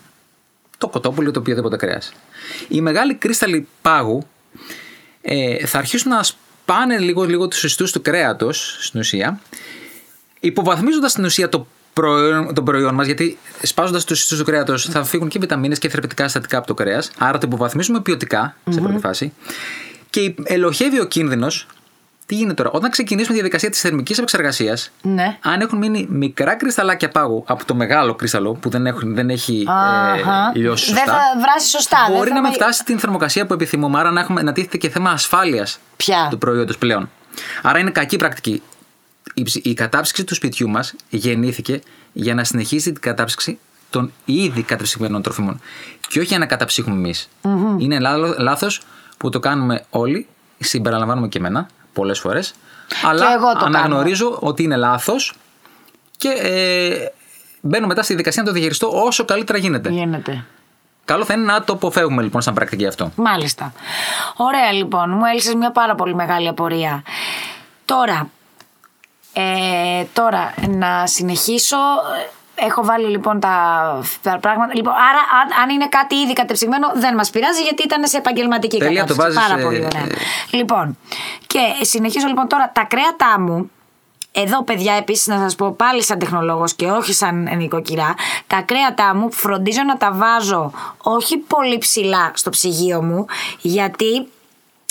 Το 0.78 0.88
κοτόπουλο, 0.88 1.30
το 1.30 1.38
οποιοδήποτε 1.40 1.76
κρέας. 1.76 2.12
Οι 2.68 2.80
μεγάλοι 2.80 3.14
κρίσταλοι 3.14 3.68
πάγου 3.82 4.26
ε, 5.22 5.66
θα 5.66 5.78
αρχίσουν 5.78 6.10
να 6.10 6.22
σπάνε 6.22 6.98
λίγο, 6.98 7.24
λίγο 7.24 7.48
τους 7.48 7.64
ιστούς 7.64 7.92
του 7.92 8.02
κρέατος 8.02 8.76
στην 8.80 9.00
ουσία, 9.00 9.40
υποβαθμίζοντας 10.40 11.10
στην 11.10 11.24
ουσία 11.24 11.48
το 11.48 11.66
προϊόν, 11.92 12.54
το 12.54 12.62
προϊόν 12.62 12.94
μας, 12.94 13.06
γιατί 13.06 13.38
σπάζοντας 13.62 14.04
τους 14.04 14.20
ιστούς 14.22 14.38
του 14.38 14.44
κρέατος 14.44 14.84
θα 14.84 15.04
φύγουν 15.04 15.28
και 15.28 15.38
βιταμίνες 15.38 15.78
και 15.78 15.88
θρεπτικά 15.88 16.24
συστατικά 16.24 16.58
από 16.58 16.66
το 16.66 16.74
κρέας. 16.74 17.10
Άρα 17.18 17.38
το 17.38 17.46
υποβαθμίζουμε 17.46 18.00
ποιοτικά 18.00 18.56
σε 18.70 18.80
πρώτη 18.80 18.98
φάση. 18.98 19.32
Και 20.10 20.34
ελοχεύει 20.44 21.00
ο 21.00 21.04
κίνδυνος. 21.04 21.66
Τι 22.26 22.34
γίνεται 22.34 22.54
τώρα, 22.54 22.70
όταν 22.70 22.90
ξεκινήσουμε 22.90 23.28
τη 23.32 23.34
διαδικασία 23.40 23.70
της 23.70 23.80
θερμικής 23.80 24.16
επεξεργασίας, 24.18 24.90
Ναι. 25.02 25.36
αν 25.42 25.60
έχουν 25.60 25.78
μείνει 25.78 26.06
μικρά 26.10 26.54
κρυσταλλάκια 26.54 27.08
πάγου 27.08 27.44
από 27.46 27.64
το 27.64 27.74
μεγάλο 27.74 28.14
κρύσταλλο 28.14 28.52
που 28.54 28.68
δεν, 28.68 28.86
έχουν, 28.86 29.14
δεν 29.14 29.30
έχει 29.30 29.64
Αχα. 29.68 30.52
ε, 30.54 30.58
λιώσει 30.58 30.92
Δεν 30.92 30.96
σωστά, 30.98 31.12
θα 31.12 31.40
βράσει 31.40 31.68
σωστά. 31.68 31.98
δεν 32.08 32.16
μπορεί 32.16 32.28
θα 32.28 32.34
να 32.34 32.40
με- 32.42 32.48
με 32.48 32.54
φτάσει 32.54 32.84
την 32.84 32.98
θερμοκρασία 32.98 33.46
που 33.46 33.52
επιθυμούμε, 33.52 33.98
άρα 33.98 34.10
να, 34.10 34.20
έχουμε, 34.20 34.42
να 34.42 34.52
τίθεται 34.52 34.76
και 34.76 34.88
θέμα 34.88 35.10
ασφάλειας 35.10 35.78
Ποια; 35.96 36.26
του 36.30 36.38
προϊόντος 36.38 36.78
πλέον. 36.78 37.10
Άρα 37.62 37.78
είναι 37.78 37.90
κακή 37.90 38.16
πρακτική. 38.16 38.62
Η, 39.38 39.42
ψ- 39.42 39.66
η 39.66 39.74
κατάψυξη 39.74 40.24
του 40.24 40.34
σπιτιού 40.34 40.68
μας 40.68 40.94
γεννήθηκε 41.08 41.80
για 42.12 42.34
να 42.34 42.44
συνεχίσει 42.44 42.92
την 42.92 43.00
κατάψυξη 43.00 43.58
των 43.90 44.12
ήδη 44.24 44.62
κατεψυγμένων 44.62 45.22
τροφίμων. 45.22 45.60
Και 46.08 46.18
όχι 46.18 46.28
για 46.28 46.38
να 46.38 46.46
καταψύχουμε 46.46 46.94
εμείς. 46.96 47.28
Είναι 47.78 47.98
λάθος 48.38 48.80
που 49.16 49.28
το 49.28 49.38
κάνουμε 49.38 49.84
όλοι, 49.90 50.26
συμπεριλαμβάνουμε 50.58 51.28
και 51.28 51.38
εμένα 51.38 51.68
πολλές 51.92 52.18
φορές. 52.18 52.54
Αλλά 53.04 53.26
Και 53.26 53.32
εγώ 53.32 53.52
το 53.52 53.64
αναγνωρίζω 53.64 54.38
ότι 54.40 54.62
είναι 54.62 54.76
λάθος 54.76 55.34
και 56.16 56.28
ε, 56.28 57.12
μπαίνω 57.60 57.86
μετά 57.86 58.02
στη 58.02 58.14
δικασία 58.14 58.42
να 58.42 58.48
το 58.48 58.54
διαχειριστώ 58.54 59.04
όσο 59.04 59.24
καλύτερα 59.24 59.58
γίνεται. 59.58 59.90
Γίνεται. 59.90 60.44
Καλό 61.04 61.24
θα 61.24 61.34
είναι 61.34 61.44
να 61.44 61.64
το 61.64 61.72
αποφεύγουμε 61.72 62.22
λοιπόν 62.22 62.42
σαν 62.42 62.54
πρακτική 62.54 62.86
αυτό. 62.86 63.10
Μάλιστα. 63.16 63.72
Ωραία 64.36 64.72
λοιπόν, 64.72 65.10
μου 65.10 65.24
έλυσες 65.24 65.54
μια 65.54 65.70
πάρα 65.70 65.94
πολύ 65.94 66.14
μεγάλη 66.14 66.48
απορία. 66.48 67.02
Τώρα, 67.84 68.30
ε, 69.40 70.04
τώρα 70.12 70.54
να 70.68 71.06
συνεχίσω. 71.06 71.76
Έχω 72.60 72.84
βάλει 72.84 73.06
λοιπόν 73.06 73.40
τα, 73.40 73.56
τα 74.22 74.38
πράγματα. 74.38 74.74
Λοιπόν, 74.74 74.92
άρα, 74.92 75.18
αν, 75.42 75.62
αν 75.62 75.68
είναι 75.70 75.88
κάτι 75.88 76.14
ήδη 76.14 76.32
κατεψυγμένο, 76.32 76.92
δεν 76.94 77.14
μας 77.14 77.30
πειράζει 77.30 77.62
γιατί 77.62 77.82
ήταν 77.82 78.06
σε 78.06 78.16
επαγγελματική 78.16 78.78
Τέλεια, 78.78 79.04
το 79.04 79.14
κατάσταση. 79.14 79.34
βάζεις, 79.36 79.48
Πάρα 79.50 79.60
ε, 79.60 79.64
πολύ 79.64 79.84
ωραία. 79.84 80.02
ε, 80.52 80.56
Λοιπόν, 80.56 80.98
και 81.46 81.58
συνεχίζω 81.80 82.26
λοιπόν 82.26 82.48
τώρα. 82.48 82.70
Τα 82.74 82.84
κρέατά 82.84 83.40
μου, 83.40 83.70
εδώ, 84.32 84.62
παιδιά, 84.64 84.94
επίσης 84.94 85.26
να 85.26 85.38
σας 85.38 85.54
πω 85.54 85.72
πάλι 85.72 86.02
σαν 86.02 86.18
τεχνολόγος 86.18 86.74
και 86.74 86.86
όχι 86.86 87.12
σαν 87.12 87.56
νοικοκυρά, 87.56 88.14
τα 88.46 88.60
κρέατά 88.60 89.14
μου 89.14 89.32
φροντίζω 89.32 89.82
να 89.82 89.96
τα 89.96 90.12
βάζω 90.12 90.72
όχι 91.02 91.36
πολύ 91.36 91.78
ψηλά 91.78 92.30
στο 92.34 92.50
ψυγείο 92.50 93.02
μου, 93.02 93.26
γιατί 93.60 94.28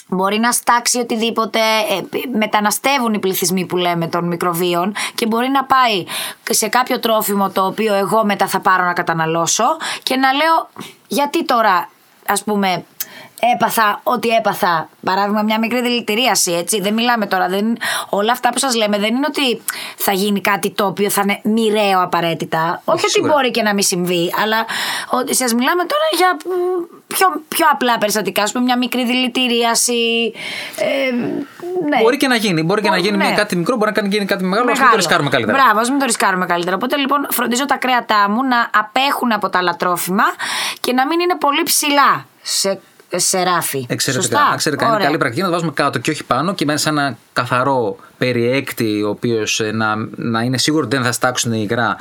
Μπορεί 0.07 0.39
να 0.39 0.51
στάξει 0.51 0.99
οτιδήποτε, 0.99 1.59
ε, 1.59 2.37
μεταναστεύουν 2.37 3.13
οι 3.13 3.19
πληθυσμοί 3.19 3.65
που 3.65 3.77
λέμε 3.77 4.07
των 4.07 4.27
μικροβίων 4.27 4.95
και 5.15 5.25
μπορεί 5.25 5.49
να 5.49 5.63
πάει 5.63 6.05
σε 6.49 6.67
κάποιο 6.67 6.99
τρόφιμο 6.99 7.49
το 7.49 7.65
οποίο 7.65 7.93
εγώ 7.93 8.25
μετά 8.25 8.47
θα 8.47 8.59
πάρω 8.59 8.83
να 8.83 8.93
καταναλώσω 8.93 9.63
και 10.03 10.15
να 10.15 10.33
λέω 10.33 10.69
γιατί 11.07 11.45
τώρα 11.45 11.89
ας 12.25 12.43
πούμε 12.43 12.85
έπαθα 13.53 13.99
ό,τι 14.03 14.29
έπαθα. 14.29 14.89
Παράδειγμα, 15.03 15.41
μια 15.41 15.59
μικρή 15.59 15.81
δηλητηρίαση, 15.81 16.51
έτσι. 16.51 16.81
Δεν 16.81 16.93
μιλάμε 16.93 17.25
τώρα. 17.25 17.47
Δεν, 17.47 17.77
όλα 18.09 18.31
αυτά 18.31 18.49
που 18.49 18.59
σας 18.59 18.75
λέμε 18.75 18.97
δεν 18.97 19.15
είναι 19.15 19.25
ότι 19.27 19.61
θα 19.95 20.11
γίνει 20.11 20.41
κάτι 20.41 20.69
το 20.69 20.85
οποίο 20.85 21.09
θα 21.09 21.21
είναι 21.23 21.39
μοιραίο 21.43 22.01
απαραίτητα. 22.01 22.81
Όχι 22.85 22.99
ότι 22.99 23.09
σίγουρα. 23.09 23.33
μπορεί 23.33 23.51
και 23.51 23.61
να 23.61 23.73
μην 23.73 23.83
συμβεί, 23.83 24.33
αλλά 24.41 24.65
σας 25.29 25.53
μιλάμε 25.53 25.83
τώρα 25.85 26.07
για 26.17 26.37
μ, 26.45 26.96
πιο, 27.07 27.27
πιο 27.47 27.65
απλά 27.71 27.97
περιστατικά. 27.97 28.43
Α 28.43 28.47
πούμε, 28.51 28.63
μια 28.63 28.77
μικρή 28.77 29.05
δηλητηρίαση. 29.05 30.33
Ε, 30.77 31.11
ναι. 31.89 32.01
Μπορεί 32.01 32.17
και 32.17 32.27
να 32.27 32.35
γίνει. 32.35 32.63
Μπορεί 32.63 32.81
και 32.81 32.89
να 32.89 32.95
Μπορεί, 32.95 33.07
γίνει 33.07 33.17
ναι. 33.17 33.25
μια 33.25 33.35
κάτι 33.35 33.55
μικρό, 33.55 33.75
μπορεί 33.75 33.91
να 33.95 34.07
γίνει 34.07 34.25
κάτι 34.25 34.43
μεγάλο. 34.43 34.61
Α 34.61 34.65
μην 34.65 34.73
Μεγάλο. 34.73 34.91
το 34.91 34.97
ρισκάρουμε 34.97 35.29
καλύτερα. 35.29 35.57
Μπράβο, 35.57 35.79
ας 35.79 35.89
μην 35.89 35.99
το 35.99 36.05
ρισκάρουμε 36.05 36.45
καλύτερα. 36.45 36.75
Οπότε 36.75 36.97
λοιπόν 36.97 37.27
φροντίζω 37.29 37.65
τα 37.65 37.77
κρέατά 37.77 38.29
μου 38.29 38.43
να 38.43 38.69
απέχουν 38.73 39.31
από 39.31 39.49
τα 39.49 39.57
άλλα 39.57 39.75
τρόφιμα 39.75 40.23
και 40.79 40.93
να 40.93 41.07
μην 41.07 41.19
είναι 41.19 41.35
πολύ 41.35 41.63
ψηλά 41.63 42.25
σε, 42.41 42.79
σε 43.15 43.43
ράφι. 43.43 43.85
Εξαιρετικά. 43.89 44.37
Σωστά; 44.37 44.53
Εξαιρετικά. 44.53 44.85
Είναι 44.85 44.95
Ωραία. 44.95 45.05
καλή 45.07 45.17
πρακτική 45.17 45.41
να 45.41 45.47
το 45.47 45.53
βάζουμε 45.53 45.71
κάτω 45.71 45.99
και 45.99 46.11
όχι 46.11 46.23
πάνω 46.23 46.53
και 46.53 46.65
μέσα 46.65 46.77
σε 46.77 46.89
ένα 46.89 47.17
καθαρό 47.33 47.97
περιέκτη, 48.17 49.03
ο 49.03 49.09
οποίος 49.09 49.61
να, 49.73 49.95
να 50.15 50.41
είναι 50.41 50.57
σίγουρο 50.57 50.85
ότι 50.85 50.95
δεν 50.95 51.05
θα 51.05 51.11
στάξουν 51.11 51.53
υγρά 51.53 51.97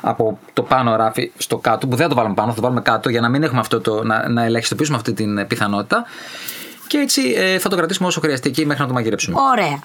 από 0.00 0.38
το 0.52 0.62
πάνω 0.62 0.96
ράφι 0.96 1.32
στο 1.36 1.56
κάτω, 1.58 1.86
που 1.86 1.96
δεν 1.96 2.02
θα 2.02 2.08
το 2.08 2.14
βάλουμε 2.14 2.34
πάνω, 2.34 2.48
θα 2.48 2.54
το 2.54 2.62
βάλουμε 2.62 2.80
κάτω 2.80 3.08
για 3.08 3.20
να 3.20 3.28
μην 3.28 3.42
έχουμε 3.42 3.60
αυτό 3.60 3.80
το, 3.80 4.04
να, 4.04 4.28
να 4.28 4.44
ελαχιστοποιήσουμε 4.44 4.96
αυτή 4.96 5.12
την 5.12 5.46
πιθανότητα. 5.46 6.04
Και 6.86 6.98
έτσι 6.98 7.34
ε, 7.36 7.58
θα 7.58 7.68
το 7.68 7.76
κρατήσουμε 7.76 8.08
όσο 8.08 8.20
χρειαστεί 8.20 8.48
εκεί 8.48 8.66
μέχρι 8.66 8.82
να 8.82 8.88
το 8.88 8.94
μαγειρέψουμε. 8.94 9.40
Ωραία. 9.40 9.78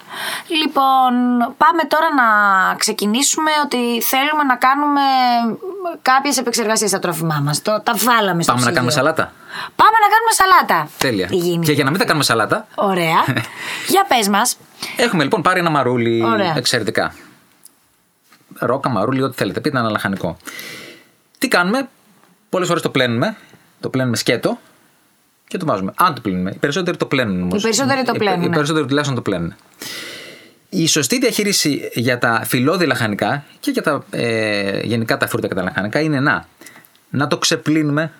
Λοιπόν, 0.62 1.12
πάμε 1.56 1.82
τώρα 1.88 2.06
να 2.14 2.26
ξεκινήσουμε 2.74 3.50
ότι 3.64 4.02
θέλουμε 4.02 4.42
να 4.48 4.56
κάνουμε 4.56 5.00
κάποιες 6.02 6.38
επεξεργασίες 6.38 6.90
στα 6.90 6.98
τρόφιμά 6.98 7.40
μας. 7.44 7.62
Το, 7.62 7.80
τα 7.84 7.94
βάλαμε 7.96 8.42
στο 8.42 8.52
Πάμε 8.52 8.64
να 8.64 8.70
ψυγείο. 8.70 8.72
κάνουμε 8.74 8.90
σαλάτα. 8.92 9.32
Πάμε 9.76 9.96
να 10.04 10.08
κάνουμε 10.14 10.32
σαλάτα. 10.40 10.88
Τέλεια. 10.98 11.26
Τι 11.26 11.36
γίνεται; 11.36 11.66
Και 11.66 11.72
για 11.72 11.84
να 11.84 11.90
μην 11.90 11.98
τα 11.98 12.04
κάνουμε 12.04 12.24
σαλάτα, 12.24 12.66
Ωραία. 12.74 13.24
για 13.94 14.04
πες 14.08 14.28
μας. 14.28 14.56
έχουμε 14.96 15.22
λοιπόν 15.22 15.42
πάρει 15.42 15.60
ένα 15.60 15.70
μαρούλι 15.70 16.24
Ωραία. 16.24 16.52
εξαιρετικά. 16.56 17.14
Ρόκα, 18.58 18.88
μαρούλι, 18.88 19.22
ό,τι 19.22 19.36
θέλετε. 19.36 19.60
Πείτε 19.60 19.78
ένα 19.78 19.90
λαχανικό. 19.90 20.36
Τι 21.38 21.48
κάνουμε, 21.48 21.88
πολλές 22.48 22.68
φορές 22.68 22.82
το 22.82 22.90
πλένουμε. 22.90 23.36
Το 23.80 23.88
πλένουμε 23.88 24.16
σκέτο 24.16 24.58
και 25.50 25.58
το 25.58 25.66
βάζουμε. 25.66 25.92
Αν 25.96 26.14
το 26.14 26.20
πλύνουμε. 26.20 26.50
Οι 26.50 26.58
περισσότεροι 26.58 26.96
το 26.96 27.06
πλένουν 27.06 27.42
όμως. 27.42 27.58
Οι 27.58 27.62
περισσότεροι 27.62 28.02
το 28.02 28.12
πλένουν, 28.12 28.42
Οι 28.42 28.48
ναι. 28.48 28.54
περισσότεροι 28.54 28.86
τουλάχιστον 28.86 29.16
το 29.16 29.22
πλένουν. 29.22 29.54
Η 30.68 30.86
σωστή 30.86 31.18
διαχείριση 31.18 31.90
για 31.94 32.18
τα 32.18 32.42
φυλλώδη 32.44 32.86
λαχανικά 32.86 33.44
και 33.60 33.70
για 33.70 33.82
τα, 33.82 34.04
ε, 34.10 34.80
γενικά 34.80 35.16
τα 35.16 35.28
φρούτα 35.28 35.48
και 35.48 35.54
τα 35.54 35.62
λαχανικά 35.62 36.00
είναι 36.00 36.20
να, 36.20 36.46
να 37.10 37.26
το 37.26 37.38
ξεπλύνουμε, 37.38 38.12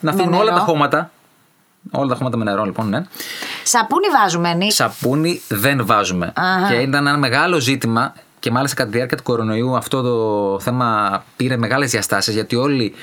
να 0.00 0.12
φύγουν 0.12 0.32
όλα 0.32 0.44
νερό. 0.44 0.56
τα 0.56 0.62
χώματα. 0.62 1.10
Όλα 1.90 2.08
τα 2.08 2.14
χώματα 2.14 2.36
με 2.36 2.44
νερό, 2.44 2.64
λοιπόν, 2.64 2.88
ναι. 2.88 3.04
Σαπούνι 3.62 4.06
βάζουμε, 4.20 4.54
Νίκ. 4.54 4.72
Σαπούνι 4.72 5.40
δεν 5.48 5.86
βάζουμε. 5.86 6.32
Αχα. 6.36 6.68
Και 6.68 6.74
ήταν 6.80 7.06
ένα 7.06 7.18
μεγάλο 7.18 7.58
ζήτημα 7.58 8.14
και 8.38 8.50
μάλιστα 8.50 8.76
κατά 8.76 8.90
τη 8.90 8.96
διάρκεια 8.96 9.16
του 9.16 9.22
κορονοϊού 9.22 9.76
αυτό 9.76 10.02
το 10.02 10.60
θέμα 10.60 11.24
πήρε 11.36 11.56
μεγάλες 11.56 11.90
διαστάσεις 11.90 12.34
γιατί 12.34 12.56
όλοι 12.56 12.94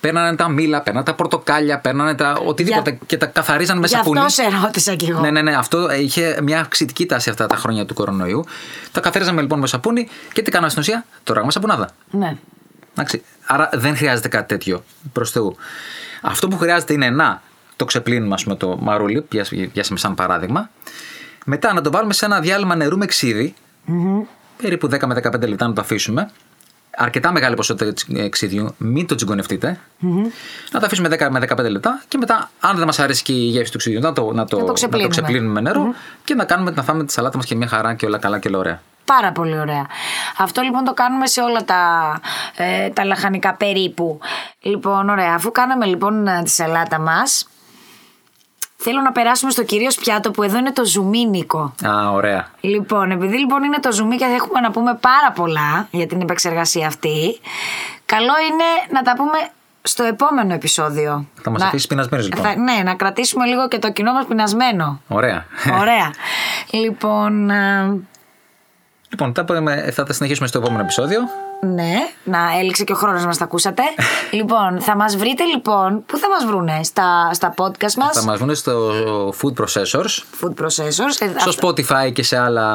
παίρνανε 0.00 0.36
τα 0.36 0.48
μήλα, 0.48 0.80
παίρνανε 0.82 1.04
τα 1.04 1.14
πορτοκάλια, 1.14 1.78
παίρνανε 1.78 2.14
τα 2.14 2.32
οτιδήποτε 2.46 2.90
Για- 2.90 2.98
και 3.06 3.16
τα 3.16 3.26
καθαρίζαν 3.26 3.78
με 3.78 3.86
Γι' 3.86 3.94
σαπούνι. 3.94 4.18
αυτό 4.18 4.30
σε 4.42 4.48
ρώτησα 4.62 4.94
κι 4.94 5.10
εγώ. 5.10 5.20
Ναι, 5.20 5.30
ναι, 5.30 5.42
ναι. 5.42 5.56
Αυτό 5.56 5.92
είχε 5.92 6.38
μια 6.42 6.60
αυξητική 6.60 7.06
τάση 7.06 7.30
αυτά 7.30 7.46
τα 7.46 7.56
χρόνια 7.56 7.86
του 7.86 7.94
κορονοϊού. 7.94 8.44
Τα 8.92 9.00
καθαρίζαμε 9.00 9.40
λοιπόν 9.40 9.58
με 9.58 9.66
σαπούνι 9.66 10.08
και 10.32 10.42
τι 10.42 10.50
κάναμε 10.50 10.70
στην 10.70 10.82
ουσία, 10.82 11.04
το 11.24 11.32
ράγαμε 11.32 11.52
σαπουνάδα. 11.52 11.90
Ναι. 12.10 12.36
Εντάξει. 12.92 13.22
Άρα 13.46 13.68
δεν 13.72 13.96
χρειάζεται 13.96 14.28
κάτι 14.28 14.46
τέτοιο 14.48 14.84
προς 15.12 15.30
Θεού. 15.30 15.56
Αυτό 16.22 16.48
που 16.48 16.56
χρειάζεται 16.58 16.92
είναι 16.92 17.10
να 17.10 17.42
το 17.76 17.84
ξεπλύνουμε, 17.84 18.34
ας 18.34 18.42
πούμε, 18.42 18.56
το 18.56 18.76
μαρούλι, 18.80 19.22
πιάσ- 19.22 19.54
πιάσαμε 19.72 19.98
σαν 19.98 20.14
παράδειγμα. 20.14 20.70
Μετά 21.44 21.72
να 21.72 21.80
το 21.80 21.90
βάλουμε 21.90 22.12
σε 22.12 22.24
ένα 22.24 22.40
διάλειμμα 22.40 22.74
νερού 22.74 22.98
με 22.98 23.06
ξύδι, 23.06 23.54
περίπου 24.62 24.88
10 24.88 25.06
με 25.06 25.14
15 25.14 25.46
λεπτά 25.48 25.66
να 25.68 25.72
το 25.72 25.80
αφήσουμε. 25.80 26.30
Αρκετά 27.02 27.32
μεγάλη 27.32 27.54
ποσότητα 27.54 27.92
τσι- 27.92 28.16
ε, 28.18 28.28
ξύδιου, 28.28 28.74
μην 28.78 29.06
το 29.06 29.14
τσιγκωνευτείτε. 29.14 29.78
Να 30.70 30.80
το 30.80 30.86
αφήσουμε 30.86 31.08
10 31.08 31.28
με 31.30 31.40
15 31.48 31.70
λεπτά 31.70 32.02
και 32.08 32.18
μετά, 32.18 32.50
αν 32.60 32.76
δεν 32.76 32.86
μας 32.86 32.98
αρέσει 32.98 33.22
και 33.22 33.32
η 33.32 33.36
γεύση 33.36 33.72
του 33.72 33.78
ξύδιου, 33.78 34.00
να 34.00 34.12
το, 34.12 34.32
να 34.32 34.44
το, 34.44 34.58
Να 34.58 34.64
το 34.64 34.72
ξεπλύνουμε. 34.72 35.10
ξεπλύνουμε 35.10 35.52
με 35.52 35.60
νερό 35.60 35.94
και 36.24 36.34
να, 36.34 36.44
κάνουμε, 36.44 36.70
να 36.70 36.82
φάμε 36.82 37.04
τη 37.04 37.12
σαλάτα 37.12 37.36
μας 37.36 37.46
και 37.46 37.54
μια 37.54 37.66
χαρά 37.66 37.94
και 37.94 38.06
όλα 38.06 38.18
καλά 38.18 38.38
και 38.38 38.48
όλα 38.48 38.58
ωραία. 38.58 38.80
Πάρα 39.04 39.32
πολύ 39.32 39.58
ωραία. 39.58 39.86
Αυτό 40.38 40.62
λοιπόν 40.62 40.84
το 40.84 40.94
κάνουμε 40.94 41.26
σε 41.26 41.40
όλα 41.40 41.64
τα, 41.64 41.80
ε, 42.56 42.88
τα 42.88 43.04
λαχανικά 43.04 43.54
περίπου. 43.54 44.18
Λοιπόν, 44.60 45.08
ωραία. 45.08 45.34
Αφού 45.34 45.52
κάναμε 45.52 45.86
λοιπόν 45.86 46.26
ε, 46.26 46.42
τη 46.42 46.50
σαλάτα 46.50 46.98
μας, 46.98 47.48
θέλω 48.82 49.00
να 49.00 49.12
περάσουμε 49.12 49.50
στο 49.50 49.62
κυρίως 49.64 49.94
πιάτο 49.94 50.30
που 50.30 50.42
εδώ 50.42 50.58
είναι 50.58 50.72
το 50.72 50.84
ζουμίνικο. 50.84 51.74
Α, 51.86 52.10
ωραία. 52.10 52.46
Λοιπόν, 52.60 53.10
επειδή 53.10 53.38
λοιπόν 53.38 53.62
είναι 53.62 53.78
το 53.78 53.92
ζουμί 53.92 54.16
και 54.16 54.24
θα 54.24 54.34
έχουμε 54.34 54.60
να 54.60 54.70
πούμε 54.70 54.94
πάρα 55.00 55.32
πολλά 55.34 55.88
για 55.90 56.06
την 56.06 56.20
επεξεργασία 56.20 56.86
αυτή, 56.86 57.40
καλό 58.06 58.32
είναι 58.50 58.64
να 58.92 59.02
τα 59.02 59.12
πούμε 59.16 59.38
στο 59.82 60.02
επόμενο 60.04 60.54
επεισόδιο. 60.54 61.26
Θα 61.42 61.50
μας 61.50 61.60
Να- 61.60 61.66
αφήσεις 61.66 61.86
πεινασμένους, 61.86 62.26
λοιπόν. 62.28 62.44
Θα- 62.44 62.56
ναι, 62.56 62.82
να 62.84 62.94
κρατήσουμε 62.94 63.46
λίγο 63.46 63.68
και 63.68 63.78
το 63.78 63.92
κοινό 63.92 64.12
μας 64.12 64.24
πεινασμένο. 64.26 65.00
Ωραία. 65.08 65.44
Ωραία. 65.80 66.10
λοιπόν, 66.82 67.50
ε, 67.50 68.00
Λοιπόν, 69.08 69.32
τα 69.32 69.44
πούμε- 69.44 69.90
θα 69.90 70.02
τα 70.04 70.12
συνεχίσουμε 70.12 70.46
στο 70.48 70.58
επόμενο 70.58 70.82
επεισόδιο. 70.82 71.20
Ναι, 71.62 71.92
να 72.24 72.38
έληξε 72.60 72.84
και 72.84 72.92
ο 72.92 72.96
χρόνος 72.96 73.24
μας, 73.24 73.38
τα 73.38 73.44
ακούσατε. 73.44 73.82
λοιπόν, 74.38 74.80
θα 74.80 74.96
μας 74.96 75.16
βρείτε 75.16 75.44
λοιπόν. 75.44 76.02
Πού 76.06 76.16
θα 76.18 76.28
μας 76.28 76.44
βρούνε, 76.44 76.80
στα, 76.82 77.30
στα 77.32 77.54
podcast 77.56 77.94
μας; 77.96 78.10
Θα 78.12 78.22
μας 78.24 78.38
βρουν 78.38 78.54
στο 78.54 78.92
Food 79.40 79.62
Processors, 79.62 80.22
Food 80.40 80.64
Processors. 80.64 81.14
ε, 81.20 81.38
στο 81.38 81.48
αυτό- 81.50 81.68
Spotify 81.68 82.12
και 82.12 82.22
σε 82.22 82.38
άλλα 82.38 82.66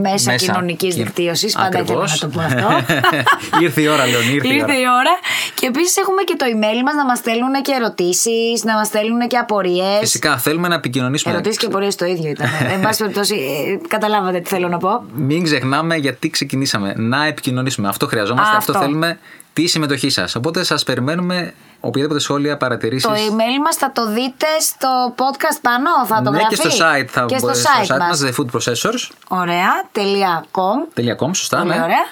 Μέσα 0.00 0.34
κοινωνικής 0.34 0.94
Κι- 0.94 1.02
δικτύωσης, 1.02 1.52
πάντα 1.54 1.66
ήθελα 1.68 1.82
Ακριβώς. 1.82 2.22
να 2.22 2.28
το 2.28 2.38
πω 2.38 2.40
αυτό. 2.44 2.94
ήρθε 3.64 3.80
η 3.80 3.86
ώρα, 3.88 4.06
Λεωνί, 4.06 4.32
ήρθε, 4.32 4.48
η 4.48 4.54
Ήρθε 4.54 4.64
ώρα. 4.64 4.74
η 4.80 4.82
ώρα. 5.00 5.18
Και 5.54 5.66
επίσης 5.66 5.96
έχουμε 5.96 6.22
και 6.22 6.34
το 6.36 6.44
email 6.48 6.82
μας 6.84 6.94
να 6.94 7.04
μας 7.04 7.18
στέλνουν 7.18 7.52
και 7.62 7.72
ερωτήσεις, 7.72 8.64
να 8.64 8.74
μας 8.74 8.86
στέλνουν 8.86 9.28
και 9.28 9.36
απορίες. 9.36 9.98
Φυσικά 10.00 10.36
θέλουμε 10.38 10.68
να 10.68 10.74
επικοινωνήσουμε. 10.74 11.34
Ερωτήσεις 11.34 11.58
και 11.58 11.66
απορίες 11.66 11.94
το 11.94 12.04
ίδιο 12.04 12.30
ήταν. 12.30 12.48
Εν 12.72 12.80
πάση 12.80 12.98
περιπτώσει, 13.02 13.34
ε, 13.34 13.88
καταλάβατε 13.88 14.40
τι 14.40 14.48
θέλω 14.48 14.68
να 14.68 14.78
πω. 14.78 15.02
Μην 15.14 15.44
ξεχνάμε 15.44 15.96
γιατί 15.96 16.30
ξεκινήσαμε. 16.30 16.92
Να 16.96 17.24
επικοινωνήσουμε. 17.26 17.88
Αυτό 17.98 18.06
χρειαζόμαστε, 18.16 18.56
αυτό, 18.56 18.72
Αυτό. 18.72 18.84
θέλουμε. 18.84 19.18
Τη 19.52 19.66
συμμετοχή 19.66 20.10
σας. 20.10 20.34
Οπότε 20.34 20.64
σας 20.64 20.84
περιμένουμε 20.84 21.54
οποιαδήποτε 21.80 22.20
σχόλια, 22.20 22.56
παρατηρήσεις. 22.56 23.08
Το 23.08 23.14
email 23.14 23.58
μας 23.64 23.76
θα 23.76 23.92
το 23.92 24.06
δείτε 24.12 24.46
στο 24.60 25.14
podcast 25.16 25.58
πάνω, 25.62 25.90
θα 26.06 26.22
το 26.22 26.30
ναι, 26.30 26.38
γραφεί. 26.38 26.56
και 26.56 26.68
στο 26.68 26.70
site 26.70 27.06
θα 27.08 27.24
και 27.24 27.38
στο 27.38 27.46
μπορεί- 27.46 27.58
site, 27.88 27.98
μας. 27.98 28.22
The 28.24 28.30
Food 28.36 28.46
Processors. 28.56 29.08
Ωραία, 29.28 29.70
τελεία 29.92 30.44
com. 30.50 31.00
.com, 31.18 31.30
σωστά, 31.34 31.58
Πολύ 31.58 31.68
ναι. 31.70 31.82
ωραία. 31.82 32.04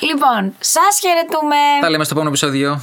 Λοιπόν, 0.00 0.54
σας 0.60 0.98
χαιρετούμε. 1.00 1.56
Τα 1.80 1.90
λέμε 1.90 2.04
στο 2.04 2.12
επόμενο 2.14 2.34
επεισόδιο. 2.36 2.80